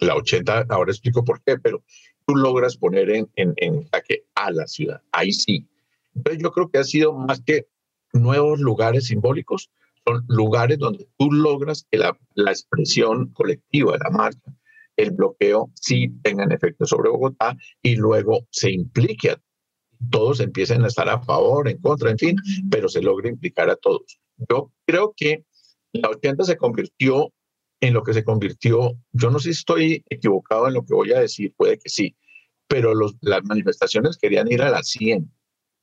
la 0.00 0.16
80, 0.16 0.66
ahora 0.70 0.90
explico 0.90 1.22
por 1.22 1.42
qué, 1.42 1.58
pero 1.58 1.84
tú 2.26 2.34
logras 2.34 2.78
poner 2.78 3.10
en, 3.10 3.28
en, 3.36 3.86
jaque 3.90 4.24
a 4.34 4.50
la 4.52 4.66
ciudad. 4.66 5.02
Ahí 5.12 5.32
sí. 5.32 5.68
Entonces 6.14 6.42
yo 6.42 6.50
creo 6.50 6.70
que 6.70 6.78
ha 6.78 6.84
sido 6.84 7.12
más 7.12 7.42
que 7.42 7.68
nuevos 8.14 8.60
lugares 8.60 9.08
simbólicos, 9.08 9.70
son 10.06 10.24
lugares 10.28 10.78
donde 10.78 11.10
tú 11.18 11.30
logras 11.30 11.86
que 11.90 11.98
la, 11.98 12.18
la 12.32 12.52
expresión 12.52 13.34
colectiva 13.34 13.98
la 14.02 14.08
marcha, 14.08 14.56
el 14.96 15.10
bloqueo, 15.10 15.70
sí 15.74 16.08
tengan 16.22 16.52
efecto 16.52 16.86
sobre 16.86 17.10
Bogotá 17.10 17.54
y 17.82 17.96
luego 17.96 18.46
se 18.50 18.70
implique 18.70 19.32
a 19.32 19.40
todos 20.10 20.40
empiecen 20.40 20.84
a 20.84 20.88
estar 20.88 21.08
a 21.08 21.20
favor, 21.20 21.68
en 21.68 21.78
contra, 21.78 22.10
en 22.10 22.18
fin, 22.18 22.36
pero 22.70 22.88
se 22.88 23.02
logra 23.02 23.28
implicar 23.28 23.70
a 23.70 23.76
todos. 23.76 24.18
Yo 24.48 24.72
creo 24.86 25.14
que 25.16 25.44
la 25.92 26.08
80 26.10 26.44
se 26.44 26.56
convirtió 26.56 27.32
en 27.80 27.92
lo 27.92 28.02
que 28.02 28.14
se 28.14 28.24
convirtió, 28.24 28.96
yo 29.12 29.30
no 29.30 29.38
sé 29.38 29.52
si 29.52 29.58
estoy 29.58 30.04
equivocado 30.08 30.68
en 30.68 30.74
lo 30.74 30.84
que 30.84 30.94
voy 30.94 31.12
a 31.12 31.20
decir, 31.20 31.52
puede 31.56 31.78
que 31.78 31.90
sí, 31.90 32.16
pero 32.66 32.94
los, 32.94 33.14
las 33.20 33.44
manifestaciones 33.44 34.16
querían 34.16 34.50
ir 34.50 34.62
a 34.62 34.70
la 34.70 34.82
100 34.82 35.30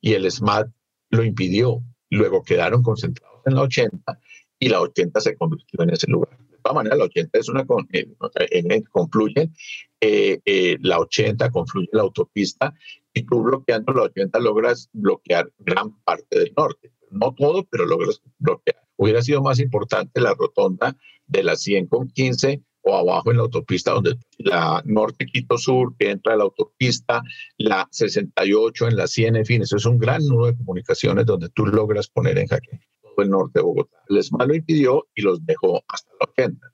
y 0.01 0.13
el 0.13 0.29
SMAT 0.29 0.67
lo 1.11 1.23
impidió. 1.23 1.83
Luego 2.09 2.43
quedaron 2.43 2.81
concentrados 2.81 3.41
en 3.45 3.55
la 3.55 3.61
80 3.61 4.19
y 4.59 4.69
la 4.69 4.81
80 4.81 5.19
se 5.21 5.35
convirtió 5.35 5.81
en 5.83 5.91
ese 5.91 6.07
lugar. 6.09 6.37
Todas 6.61 6.75
maneras, 6.75 6.99
la 6.99 7.05
80 7.05 7.39
es 7.39 7.49
una, 7.49 7.65
eh, 7.91 8.07
en, 8.49 8.83
confluyen, 8.83 9.53
eh, 9.99 10.39
eh, 10.45 10.77
la 10.81 10.99
80 10.99 11.49
confluye 11.51 11.89
la 11.91 12.03
autopista 12.03 12.73
y 13.13 13.23
tú 13.23 13.41
bloqueando 13.41 13.93
la 13.93 14.03
80 14.03 14.39
logras 14.39 14.89
bloquear 14.93 15.51
gran 15.59 15.97
parte 16.03 16.39
del 16.39 16.53
norte. 16.55 16.91
no 17.09 17.33
todo, 17.33 17.65
pero 17.65 17.85
logras 17.85 18.21
bloquear. 18.37 18.77
Hubiera 18.95 19.21
sido 19.21 19.41
más 19.41 19.59
importante 19.59 20.21
la 20.21 20.33
rotonda 20.33 20.95
de 21.27 21.43
la 21.43 21.55
100 21.55 21.87
con 21.87 22.07
15 22.07 22.61
o 22.83 22.95
abajo 22.95 23.31
en 23.31 23.37
la 23.37 23.43
autopista 23.43 23.91
donde 23.91 24.17
la 24.37 24.81
norte 24.85 25.25
Quito 25.25 25.57
Sur 25.57 25.95
que 25.97 26.09
entra 26.09 26.33
a 26.33 26.37
la 26.37 26.43
autopista, 26.43 27.21
la 27.57 27.87
68 27.91 28.87
en 28.87 28.95
la 28.95 29.07
100, 29.07 29.35
en 29.35 29.45
fin, 29.45 29.61
eso 29.61 29.77
es 29.77 29.85
un 29.85 29.97
gran 29.97 30.25
nudo 30.25 30.47
de 30.47 30.57
comunicaciones 30.57 31.25
donde 31.25 31.49
tú 31.49 31.65
logras 31.65 32.07
poner 32.07 32.37
en 32.37 32.47
jaque 32.47 32.79
todo 33.15 33.23
el 33.23 33.29
norte 33.29 33.59
de 33.59 33.63
Bogotá. 33.63 33.97
El 34.09 34.17
ESMA 34.17 34.45
lo 34.45 34.55
impidió 34.55 35.07
y 35.15 35.21
los 35.21 35.45
dejó 35.45 35.83
hasta 35.87 36.11
la 36.19 36.31
80. 36.31 36.67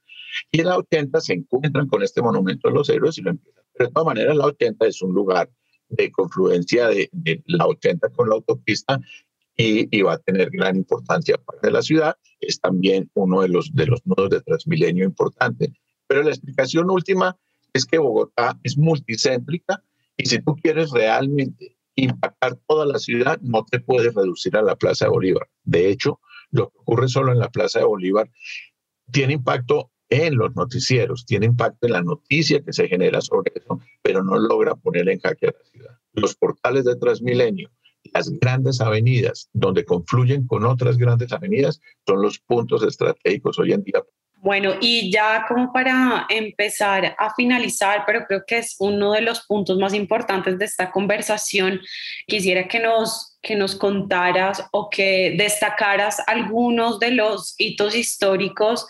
Y 0.51 0.59
en 0.61 0.67
la 0.67 0.77
80 0.77 1.21
se 1.21 1.33
encuentran 1.33 1.87
con 1.87 2.03
este 2.03 2.21
monumento 2.21 2.67
de 2.69 2.73
los 2.75 2.89
héroes 2.89 3.17
y 3.17 3.21
lo 3.21 3.31
empiezan. 3.31 3.63
Pero 3.73 3.87
de 3.87 3.93
todas 3.93 4.05
maneras 4.05 4.35
la 4.35 4.45
80 4.45 4.87
es 4.87 5.01
un 5.01 5.13
lugar 5.13 5.49
de 5.89 6.11
confluencia 6.11 6.87
de, 6.87 7.09
de 7.11 7.41
la 7.45 7.65
80 7.65 8.09
con 8.09 8.29
la 8.29 8.35
autopista 8.35 8.99
y, 9.57 10.01
va 10.01 10.13
a 10.13 10.17
tener 10.19 10.49
gran 10.51 10.75
importancia 10.75 11.37
para 11.37 11.71
la 11.71 11.81
ciudad. 11.81 12.15
Es 12.39 12.59
también 12.59 13.09
uno 13.15 13.41
de 13.41 13.49
los, 13.49 13.73
de 13.73 13.87
los 13.87 14.05
nodos 14.05 14.29
de 14.29 14.41
Transmilenio 14.41 15.03
importante. 15.03 15.73
Pero 16.07 16.23
la 16.23 16.29
explicación 16.29 16.89
última 16.89 17.35
es 17.73 17.85
que 17.85 17.97
Bogotá 17.97 18.59
es 18.63 18.77
multicéntrica 18.77 19.83
y 20.15 20.27
si 20.27 20.39
tú 20.41 20.55
quieres 20.55 20.91
realmente 20.91 21.76
impactar 21.97 22.57
toda 22.67 22.85
la 22.85 22.99
ciudad, 22.99 23.39
no 23.41 23.65
te 23.65 23.79
puedes 23.79 24.13
reducir 24.13 24.55
a 24.55 24.61
la 24.61 24.75
Plaza 24.75 25.05
de 25.05 25.11
Bolívar. 25.11 25.49
De 25.63 25.89
hecho, 25.89 26.19
lo 26.51 26.69
que 26.69 26.79
ocurre 26.79 27.09
solo 27.09 27.31
en 27.31 27.39
la 27.39 27.49
Plaza 27.49 27.79
de 27.79 27.85
Bolívar 27.85 28.29
tiene 29.11 29.33
impacto 29.33 29.91
en 30.09 30.35
los 30.35 30.55
noticieros, 30.55 31.25
tiene 31.25 31.47
impacto 31.47 31.87
en 31.87 31.93
la 31.93 32.03
noticia 32.03 32.61
que 32.63 32.71
se 32.71 32.87
genera 32.87 33.19
sobre 33.19 33.51
eso, 33.55 33.81
pero 34.01 34.23
no 34.23 34.37
logra 34.37 34.75
poner 34.75 35.09
en 35.09 35.19
jaque 35.19 35.47
a 35.47 35.51
la 35.51 35.69
ciudad. 35.69 35.97
Los 36.13 36.35
portales 36.35 36.85
de 36.85 36.95
Transmilenio, 36.95 37.71
las 38.13 38.29
grandes 38.29 38.79
avenidas 38.79 39.49
donde 39.53 39.83
confluyen 39.83 40.47
con 40.47 40.65
otras 40.65 40.97
grandes 40.97 41.31
avenidas, 41.33 41.81
son 42.05 42.21
los 42.21 42.39
puntos 42.39 42.83
estratégicos 42.83 43.59
hoy 43.59 43.73
en 43.73 43.83
día 43.83 44.03
bueno, 44.39 44.75
y 44.79 45.11
ya 45.11 45.45
como 45.47 45.73
para 45.73 46.25
empezar 46.29 47.15
a 47.17 47.33
finalizar, 47.33 48.03
pero 48.05 48.25
creo 48.25 48.43
que 48.45 48.59
es 48.59 48.75
uno 48.79 49.11
de 49.13 49.21
los 49.21 49.41
puntos 49.45 49.77
más 49.77 49.93
importantes 49.93 50.59
de 50.59 50.65
esta 50.65 50.91
conversación, 50.91 51.81
quisiera 52.27 52.67
que 52.67 52.79
nos, 52.79 53.37
que 53.41 53.55
nos 53.55 53.75
contaras 53.75 54.63
o 54.71 54.89
que 54.89 55.35
destacaras 55.37 56.21
algunos 56.27 56.99
de 56.99 57.11
los 57.11 57.55
hitos 57.57 57.95
históricos, 57.95 58.87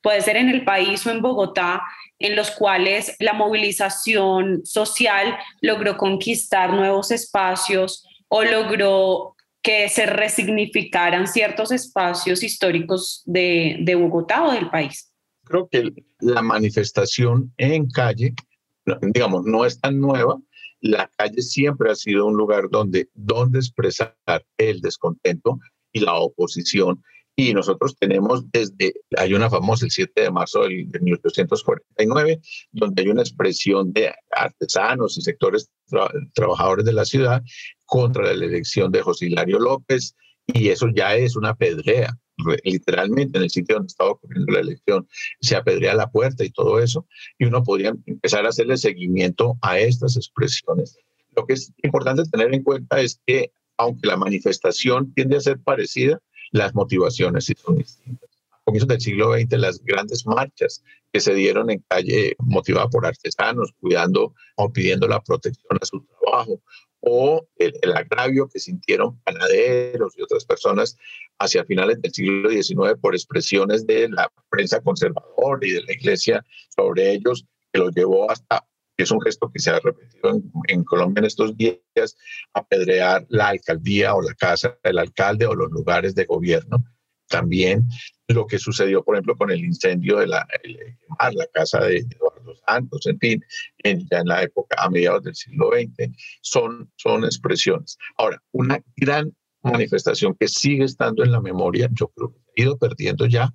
puede 0.00 0.22
ser 0.22 0.36
en 0.36 0.48
el 0.48 0.64
país 0.64 1.06
o 1.06 1.10
en 1.10 1.20
Bogotá, 1.20 1.82
en 2.18 2.34
los 2.34 2.50
cuales 2.50 3.14
la 3.18 3.34
movilización 3.34 4.64
social 4.64 5.36
logró 5.60 5.98
conquistar 5.98 6.72
nuevos 6.72 7.10
espacios 7.10 8.06
o 8.28 8.42
logró 8.42 9.35
que 9.66 9.88
se 9.88 10.06
resignificaran 10.06 11.26
ciertos 11.26 11.72
espacios 11.72 12.44
históricos 12.44 13.24
de, 13.26 13.78
de 13.80 13.96
Bogotá 13.96 14.44
o 14.44 14.52
del 14.52 14.70
país? 14.70 15.12
Creo 15.42 15.68
que 15.68 15.92
la 16.20 16.40
manifestación 16.40 17.52
en 17.56 17.90
calle, 17.90 18.32
digamos, 19.02 19.44
no 19.44 19.64
es 19.64 19.80
tan 19.80 19.98
nueva. 19.98 20.38
La 20.80 21.10
calle 21.16 21.42
siempre 21.42 21.90
ha 21.90 21.96
sido 21.96 22.26
un 22.26 22.36
lugar 22.36 22.68
donde, 22.70 23.08
donde 23.14 23.58
expresar 23.58 24.16
el 24.56 24.80
descontento 24.80 25.58
y 25.90 25.98
la 25.98 26.14
oposición 26.14 27.02
y 27.38 27.52
nosotros 27.52 27.96
tenemos 27.98 28.50
desde, 28.50 28.94
hay 29.16 29.34
una 29.34 29.50
famosa, 29.50 29.84
el 29.84 29.90
7 29.90 30.22
de 30.22 30.30
marzo 30.30 30.62
del, 30.62 30.90
de 30.90 31.00
1849, 31.00 32.40
donde 32.72 33.02
hay 33.02 33.08
una 33.08 33.20
expresión 33.20 33.92
de 33.92 34.14
artesanos 34.30 35.18
y 35.18 35.20
sectores 35.20 35.70
trabajadores 36.32 36.86
de 36.86 36.94
la 36.94 37.04
ciudad 37.04 37.42
contra 37.84 38.24
la 38.24 38.44
elección 38.44 38.90
de 38.90 39.02
José 39.02 39.26
Hilario 39.26 39.58
López, 39.58 40.16
y 40.46 40.70
eso 40.70 40.88
ya 40.94 41.14
es 41.14 41.36
una 41.36 41.54
pedrea, 41.54 42.18
literalmente 42.64 43.36
en 43.36 43.44
el 43.44 43.50
sitio 43.50 43.76
donde 43.76 43.88
estaba 43.88 44.10
ocurriendo 44.12 44.52
la 44.54 44.60
elección, 44.60 45.06
se 45.40 45.56
apedrea 45.56 45.94
la 45.94 46.10
puerta 46.10 46.42
y 46.42 46.50
todo 46.50 46.80
eso, 46.80 47.06
y 47.38 47.44
uno 47.44 47.62
podría 47.62 47.94
empezar 48.06 48.46
a 48.46 48.48
hacerle 48.48 48.78
seguimiento 48.78 49.58
a 49.60 49.78
estas 49.78 50.16
expresiones. 50.16 50.96
Lo 51.36 51.44
que 51.44 51.52
es 51.52 51.70
importante 51.82 52.22
tener 52.30 52.54
en 52.54 52.62
cuenta 52.62 52.98
es 52.98 53.20
que, 53.26 53.52
aunque 53.76 54.06
la 54.06 54.16
manifestación 54.16 55.12
tiende 55.12 55.36
a 55.36 55.40
ser 55.40 55.58
parecida, 55.60 56.18
las 56.52 56.74
motivaciones 56.74 57.44
sí 57.44 57.54
son 57.56 57.76
distintas. 57.78 58.30
A 58.50 58.58
comienzos 58.64 58.88
del 58.88 59.00
siglo 59.00 59.32
XX, 59.32 59.58
las 59.58 59.82
grandes 59.82 60.26
marchas 60.26 60.82
que 61.12 61.20
se 61.20 61.34
dieron 61.34 61.70
en 61.70 61.84
calle 61.88 62.34
motivadas 62.38 62.88
por 62.90 63.06
artesanos, 63.06 63.72
cuidando 63.80 64.34
o 64.56 64.72
pidiendo 64.72 65.06
la 65.08 65.22
protección 65.22 65.78
a 65.80 65.86
su 65.86 66.04
trabajo, 66.20 66.60
o 67.00 67.46
el, 67.56 67.72
agravio 67.94 68.48
que 68.48 68.58
sintieron 68.58 69.20
panaderos 69.20 70.14
y 70.16 70.22
otras 70.22 70.44
personas 70.44 70.96
hacia 71.38 71.64
finales 71.64 72.02
del 72.02 72.12
siglo 72.12 72.50
XIX 72.50 72.98
por 73.00 73.14
expresiones 73.14 73.86
de 73.86 74.08
la 74.08 74.30
prensa 74.50 74.80
conservadora 74.80 75.66
y 75.66 75.70
de 75.70 75.82
la 75.82 75.92
iglesia 75.92 76.44
sobre 76.74 77.12
ellos, 77.12 77.46
que 77.72 77.78
los 77.78 77.94
llevó 77.94 78.28
hasta 78.30 78.66
es 79.02 79.10
un 79.10 79.20
gesto 79.20 79.50
que 79.52 79.58
se 79.58 79.70
ha 79.70 79.80
repetido 79.80 80.40
en, 80.68 80.84
Colombia 80.84 81.20
en 81.20 81.26
estos 81.26 81.56
días, 81.56 82.16
apedrear 82.54 83.26
la 83.28 83.48
alcaldía 83.48 84.14
o 84.14 84.22
la 84.22 84.34
casa 84.34 84.78
del 84.82 84.98
alcalde 84.98 85.46
o 85.46 85.54
los 85.54 85.70
lugares 85.70 86.14
de 86.14 86.24
gobierno. 86.24 86.84
También 87.28 87.82
lo 88.28 88.46
que 88.46 88.58
sucedió, 88.58 89.04
por 89.04 89.16
ejemplo, 89.16 89.36
con 89.36 89.50
el 89.50 89.64
incendio 89.64 90.18
de 90.18 90.28
la, 90.28 90.46
la 91.32 91.46
casa 91.52 91.80
de 91.80 91.98
Eduardo 91.98 92.54
Santos, 92.66 93.06
en 93.06 93.18
fin, 93.18 93.44
en, 93.78 94.06
ya 94.10 94.20
en 94.20 94.28
la 94.28 94.42
época, 94.42 94.76
a 94.78 94.88
mediados 94.88 95.24
del 95.24 95.34
siglo 95.34 95.70
XX, 95.72 96.12
son, 96.40 96.90
son 96.96 97.24
expresiones. 97.24 97.98
Ahora, 98.16 98.40
una 98.52 98.80
gran 98.96 99.34
manifestación 99.62 100.36
que 100.38 100.46
sigue 100.46 100.84
estando 100.84 101.24
en 101.24 101.32
la 101.32 101.40
memoria, 101.40 101.88
yo 101.92 102.08
creo 102.08 102.32
que 102.32 102.38
ha 102.38 102.64
ido 102.64 102.78
perdiendo 102.78 103.26
ya, 103.26 103.52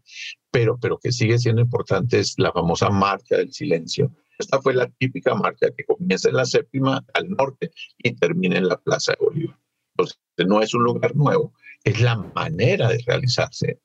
pero, 0.52 0.78
pero 0.80 1.00
que 1.00 1.14
sigue 1.14 1.40
siendo 1.40 1.62
importante 1.62 2.20
es 2.20 2.36
la 2.38 2.52
famosa 2.52 2.90
marcha 2.90 3.38
del 3.38 3.54
silencio 3.54 4.14
esta 4.42 4.62
fue 4.62 4.74
la 4.74 4.88
típica 4.88 5.34
marcha 5.36 5.68
que 5.76 5.86
comienza 5.86 6.30
en 6.30 6.36
la 6.36 6.46
séptima 6.46 7.04
al 7.14 7.30
norte 7.30 7.72
y 7.98 8.14
termina 8.14 8.58
en 8.58 8.68
la 8.68 8.78
Plaza 8.78 9.14
de 9.14 9.26
Bolívar. 9.26 9.58
Entonces, 9.96 10.20
no 10.46 10.62
es 10.62 10.74
un 10.74 10.84
lugar 10.84 11.16
nuevo, 11.16 11.54
es 11.84 12.02
la 12.02 12.18
manera 12.18 12.90
de 12.90 13.02
realizarse. 13.06 13.80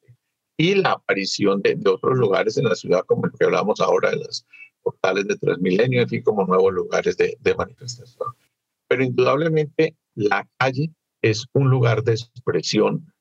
Y 0.58 0.74
la 0.74 0.92
aparición 0.92 1.60
de, 1.62 1.78
otros 1.86 2.16
lugares 2.16 2.56
en 2.56 2.64
la 2.64 2.74
ciudad, 2.74 3.04
como 3.06 3.26
el 3.26 3.32
que 3.32 3.44
hablamos 3.44 3.80
ahora 3.80 4.10
de 4.10 4.16
los 4.16 4.46
portales 4.82 5.26
de 5.28 5.36
Transmilenio, 5.36 6.02
en 6.02 6.08
fin, 6.08 6.22
como 6.22 6.44
nuevos 6.44 6.72
lugares 6.72 7.16
de, 7.16 7.36
de 7.40 7.54
manifestación. 7.54 8.28
Pero 8.88 9.04
indudablemente 9.04 9.96
la 10.14 10.48
calle 10.58 10.90
es 11.20 11.44
un 11.52 11.68
lugar 11.68 12.02
de 12.02 12.12
expresión 12.12 13.12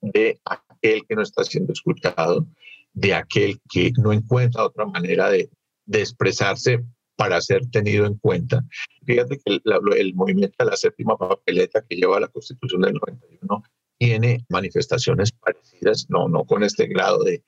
de 0.00 0.38
aquel 0.44 1.04
que 1.06 1.16
no 1.16 1.22
está 1.22 1.44
siendo 1.44 1.72
escuchado, 1.72 2.46
de 2.92 3.14
aquel 3.14 3.60
que 3.68 3.92
no 3.98 4.12
encuentra 4.12 4.64
otra 4.64 4.86
manera 4.86 5.30
de, 5.30 5.50
de 5.86 6.00
expresarse 6.00 6.84
para 7.16 7.40
ser 7.40 7.68
tenido 7.70 8.06
en 8.06 8.14
cuenta. 8.14 8.64
Fíjate 9.04 9.38
que 9.38 9.60
el, 9.64 10.14
movimiento 10.14 10.56
de 10.58 10.70
la 10.70 10.76
séptima 10.76 11.16
papeleta 11.16 11.84
que 11.88 11.96
lleva 11.96 12.20
la 12.20 12.28
Constitución 12.28 12.82
del 12.82 12.94
91 12.94 13.62
tiene 13.98 14.44
manifestaciones 14.48 15.32
parecidas, 15.32 16.06
no, 16.08 16.28
no 16.28 16.44
con 16.44 16.64
este 16.64 16.86
grado 16.86 17.22
de, 17.22 17.44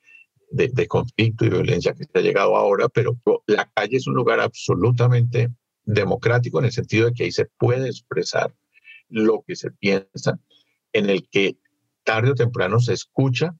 de, 0.49 0.87
conflicto 0.87 1.45
y 1.45 1.49
violencia 1.49 1.93
que 1.93 2.05
se 2.05 2.19
ha 2.19 2.21
llegado 2.21 2.55
ahora, 2.55 2.87
pero 2.87 3.19
la 3.47 3.69
calle 3.75 3.97
es 3.97 4.07
un 4.07 4.13
lugar 4.13 4.39
absolutamente 4.39 5.49
democrático 5.83 6.59
en 6.59 6.65
el 6.65 6.71
sentido 6.71 7.07
de 7.07 7.13
que 7.13 7.23
ahí 7.25 7.31
se 7.31 7.45
puede 7.57 7.87
expresar 7.87 8.55
lo 9.09 9.43
que 9.45 9.55
se 9.55 9.71
piensa, 9.71 10.39
en 10.93 11.09
el 11.09 11.27
que 11.29 11.57
tarde 12.03 12.31
o 12.31 12.35
temprano 12.35 12.79
se 12.79 12.93
escucha, 12.93 13.55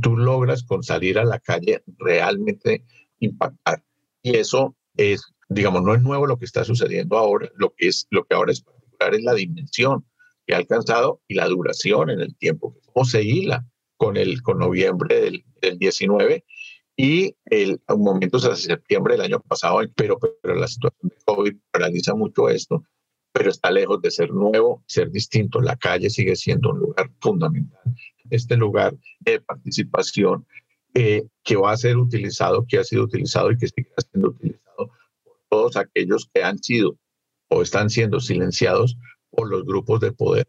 tú 0.00 0.16
logras 0.16 0.62
con 0.62 0.82
salir 0.82 1.18
a 1.18 1.24
la 1.24 1.40
calle 1.40 1.82
realmente 1.98 2.84
impactar. 3.18 3.82
Y 4.22 4.36
eso 4.36 4.76
es, 4.96 5.22
digamos, 5.48 5.82
no 5.82 5.94
es 5.94 6.02
nuevo 6.02 6.26
lo 6.26 6.38
que 6.38 6.44
está 6.44 6.64
sucediendo 6.64 7.16
ahora, 7.16 7.50
lo 7.56 7.74
que, 7.74 7.88
es, 7.88 8.06
lo 8.10 8.24
que 8.24 8.34
ahora 8.34 8.52
es 8.52 8.62
particular 8.62 9.14
es 9.14 9.22
la 9.22 9.34
dimensión 9.34 10.04
que 10.46 10.54
ha 10.54 10.58
alcanzado 10.58 11.20
y 11.28 11.34
la 11.34 11.46
duración 11.46 12.10
en 12.10 12.20
el 12.20 12.36
tiempo, 12.36 12.76
cómo 12.92 13.04
se 13.04 13.22
hila 13.22 13.66
con, 13.96 14.16
el, 14.16 14.42
con 14.42 14.58
noviembre 14.58 15.20
del, 15.20 15.44
del 15.60 15.78
19 15.78 16.44
y 16.96 17.36
el 17.44 17.80
momentos 17.96 18.44
hasta 18.44 18.56
septiembre 18.56 19.14
del 19.14 19.26
año 19.26 19.40
pasado, 19.40 19.80
pero, 19.94 20.18
pero 20.18 20.56
la 20.56 20.66
situación 20.66 21.10
de 21.10 21.16
COVID 21.24 21.56
paraliza 21.70 22.14
mucho 22.14 22.48
esto, 22.48 22.82
pero 23.32 23.50
está 23.50 23.70
lejos 23.70 24.02
de 24.02 24.10
ser 24.10 24.32
nuevo, 24.32 24.82
ser 24.88 25.10
distinto. 25.12 25.60
La 25.60 25.76
calle 25.76 26.10
sigue 26.10 26.34
siendo 26.34 26.70
un 26.70 26.80
lugar 26.80 27.08
fundamental. 27.20 27.80
Este 28.30 28.56
lugar 28.56 28.96
de 29.20 29.40
participación 29.40 30.44
eh, 31.00 31.22
que 31.44 31.54
va 31.54 31.70
a 31.70 31.76
ser 31.76 31.96
utilizado, 31.96 32.66
que 32.68 32.76
ha 32.76 32.82
sido 32.82 33.04
utilizado 33.04 33.52
y 33.52 33.56
que 33.56 33.68
sigue 33.68 33.88
siendo 34.10 34.30
utilizado 34.30 34.90
por 35.22 35.36
todos 35.48 35.76
aquellos 35.76 36.28
que 36.34 36.42
han 36.42 36.58
sido 36.58 36.96
o 37.48 37.62
están 37.62 37.88
siendo 37.88 38.18
silenciados 38.18 38.96
por 39.30 39.48
los 39.48 39.64
grupos 39.64 40.00
de 40.00 40.10
poder. 40.10 40.48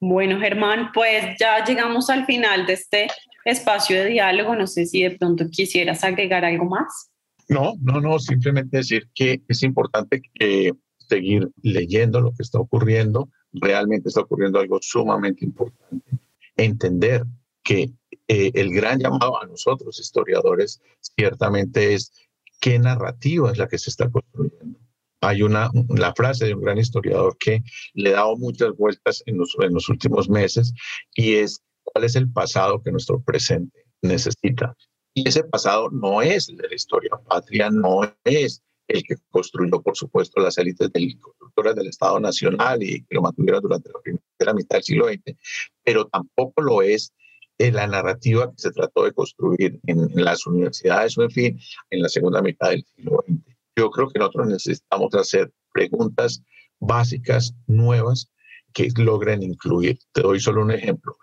Bueno, 0.00 0.38
Germán, 0.38 0.92
pues 0.94 1.36
ya 1.40 1.64
llegamos 1.64 2.10
al 2.10 2.26
final 2.26 2.64
de 2.64 2.74
este 2.74 3.08
espacio 3.44 3.98
de 3.98 4.10
diálogo. 4.10 4.54
No 4.54 4.68
sé 4.68 4.86
si 4.86 5.02
de 5.02 5.18
pronto 5.18 5.46
quisieras 5.50 6.04
agregar 6.04 6.44
algo 6.44 6.66
más. 6.66 7.10
No, 7.48 7.74
no, 7.80 8.00
no, 8.00 8.20
simplemente 8.20 8.76
decir 8.76 9.08
que 9.12 9.42
es 9.48 9.64
importante 9.64 10.22
que 10.32 10.74
seguir 11.08 11.50
leyendo 11.62 12.20
lo 12.20 12.30
que 12.30 12.44
está 12.44 12.60
ocurriendo. 12.60 13.30
Realmente 13.52 14.10
está 14.10 14.20
ocurriendo 14.20 14.60
algo 14.60 14.78
sumamente 14.80 15.44
importante 15.44 16.08
entender 16.56 17.24
que 17.64 17.90
eh, 18.28 18.50
el 18.54 18.72
gran 18.72 19.00
llamado 19.00 19.42
a 19.42 19.46
nosotros, 19.46 19.98
historiadores, 19.98 20.82
ciertamente 21.00 21.94
es 21.94 22.12
qué 22.60 22.78
narrativa 22.78 23.50
es 23.50 23.58
la 23.58 23.68
que 23.68 23.78
se 23.78 23.90
está 23.90 24.10
construyendo. 24.10 24.78
Hay 25.20 25.42
una, 25.42 25.70
la 25.88 26.14
frase 26.14 26.46
de 26.46 26.54
un 26.54 26.60
gran 26.60 26.78
historiador 26.78 27.36
que 27.38 27.62
le 27.94 28.10
ha 28.10 28.16
dado 28.16 28.36
muchas 28.36 28.76
vueltas 28.76 29.22
en 29.26 29.38
los, 29.38 29.56
en 29.60 29.74
los 29.74 29.88
últimos 29.88 30.28
meses 30.28 30.72
y 31.14 31.34
es 31.36 31.60
cuál 31.82 32.04
es 32.04 32.14
el 32.16 32.30
pasado 32.30 32.82
que 32.82 32.92
nuestro 32.92 33.20
presente 33.20 33.84
necesita. 34.02 34.76
Y 35.14 35.26
ese 35.26 35.42
pasado 35.44 35.90
no 35.90 36.22
es 36.22 36.48
el 36.48 36.58
de 36.58 36.68
la 36.68 36.74
historia 36.74 37.10
patria, 37.26 37.70
no 37.70 38.00
es 38.24 38.62
el 38.86 39.02
que 39.02 39.16
construyó, 39.30 39.82
por 39.82 39.96
supuesto, 39.96 40.40
las 40.40 40.56
élites 40.58 40.92
del, 40.92 41.18
constructoras 41.18 41.74
del 41.74 41.88
Estado 41.88 42.20
Nacional 42.20 42.82
y 42.82 43.04
que 43.04 43.14
lo 43.14 43.22
mantuvieron 43.22 43.62
durante 43.62 43.90
la 43.90 44.00
primera 44.00 44.54
mitad 44.54 44.76
del 44.76 44.84
siglo 44.84 45.08
XX, 45.08 45.36
pero 45.82 46.06
tampoco 46.06 46.62
lo 46.62 46.82
es 46.82 47.12
la 47.58 47.86
narrativa 47.86 48.50
que 48.50 48.58
se 48.58 48.70
trató 48.70 49.04
de 49.04 49.12
construir 49.12 49.80
en, 49.86 50.08
las 50.14 50.46
universidades 50.46 51.18
o, 51.18 51.22
en 51.22 51.30
fin, 51.30 51.60
en 51.90 52.02
la 52.02 52.08
segunda 52.08 52.40
mitad 52.40 52.70
del 52.70 52.84
siglo 52.94 53.24
XX. 53.26 53.56
Yo 53.76 53.90
creo 53.90 54.08
que 54.08 54.18
nosotros 54.18 54.48
necesitamos 54.48 55.14
hacer 55.14 55.52
preguntas 55.72 56.42
básicas, 56.78 57.54
nuevas, 57.66 58.30
que 58.72 58.88
logren 58.96 59.42
incluir. 59.42 59.98
Te 60.12 60.22
doy 60.22 60.40
solo 60.40 60.62
un 60.62 60.70
ejemplo. 60.70 61.16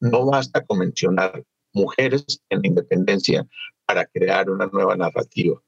No 0.00 0.26
basta 0.26 0.64
con 0.64 0.78
mencionar 0.80 1.42
mujeres 1.72 2.42
en 2.50 2.60
la 2.62 2.68
independencia 2.68 3.46
para 3.86 4.04
crear 4.06 4.50
una 4.50 4.66
nueva 4.66 4.96
narrativa. 4.96 5.60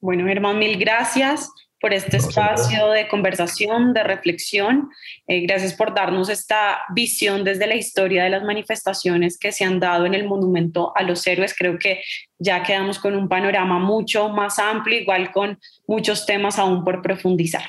Bueno, 0.00 0.26
Germán, 0.26 0.58
mil 0.58 0.78
gracias 0.78 1.50
por 1.80 1.92
este 1.92 2.16
espacio 2.16 2.90
de 2.90 3.08
conversación, 3.08 3.92
de 3.92 4.02
reflexión. 4.02 4.90
Eh, 5.26 5.40
gracias 5.42 5.74
por 5.74 5.94
darnos 5.94 6.28
esta 6.28 6.78
visión 6.94 7.44
desde 7.44 7.66
la 7.66 7.74
historia 7.74 8.24
de 8.24 8.30
las 8.30 8.42
manifestaciones 8.42 9.38
que 9.38 9.52
se 9.52 9.64
han 9.64 9.78
dado 9.78 10.06
en 10.06 10.14
el 10.14 10.26
monumento 10.26 10.92
a 10.96 11.02
los 11.02 11.26
héroes. 11.26 11.54
Creo 11.56 11.78
que 11.78 12.02
ya 12.38 12.62
quedamos 12.62 12.98
con 12.98 13.14
un 13.14 13.28
panorama 13.28 13.78
mucho 13.78 14.28
más 14.30 14.58
amplio, 14.58 15.00
igual 15.00 15.32
con 15.32 15.58
muchos 15.86 16.24
temas 16.24 16.58
aún 16.58 16.84
por 16.84 17.02
profundizar. 17.02 17.64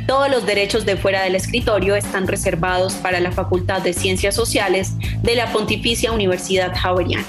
Todos 0.07 0.31
los 0.31 0.44
derechos 0.44 0.85
de 0.85 0.99
fuera 0.99 1.22
del 1.22 1.35
escritorio 1.35 1.96
están 1.96 2.29
reservados 2.29 2.94
para 2.94 3.18
la 3.18 3.33
Facultad 3.33 3.81
de 3.81 3.94
Ciencias 3.94 4.35
Sociales 4.35 4.92
de 5.22 5.35
la 5.37 5.51
Pontificia 5.53 6.12
Universidad 6.12 6.72
Javeriana. 6.77 7.27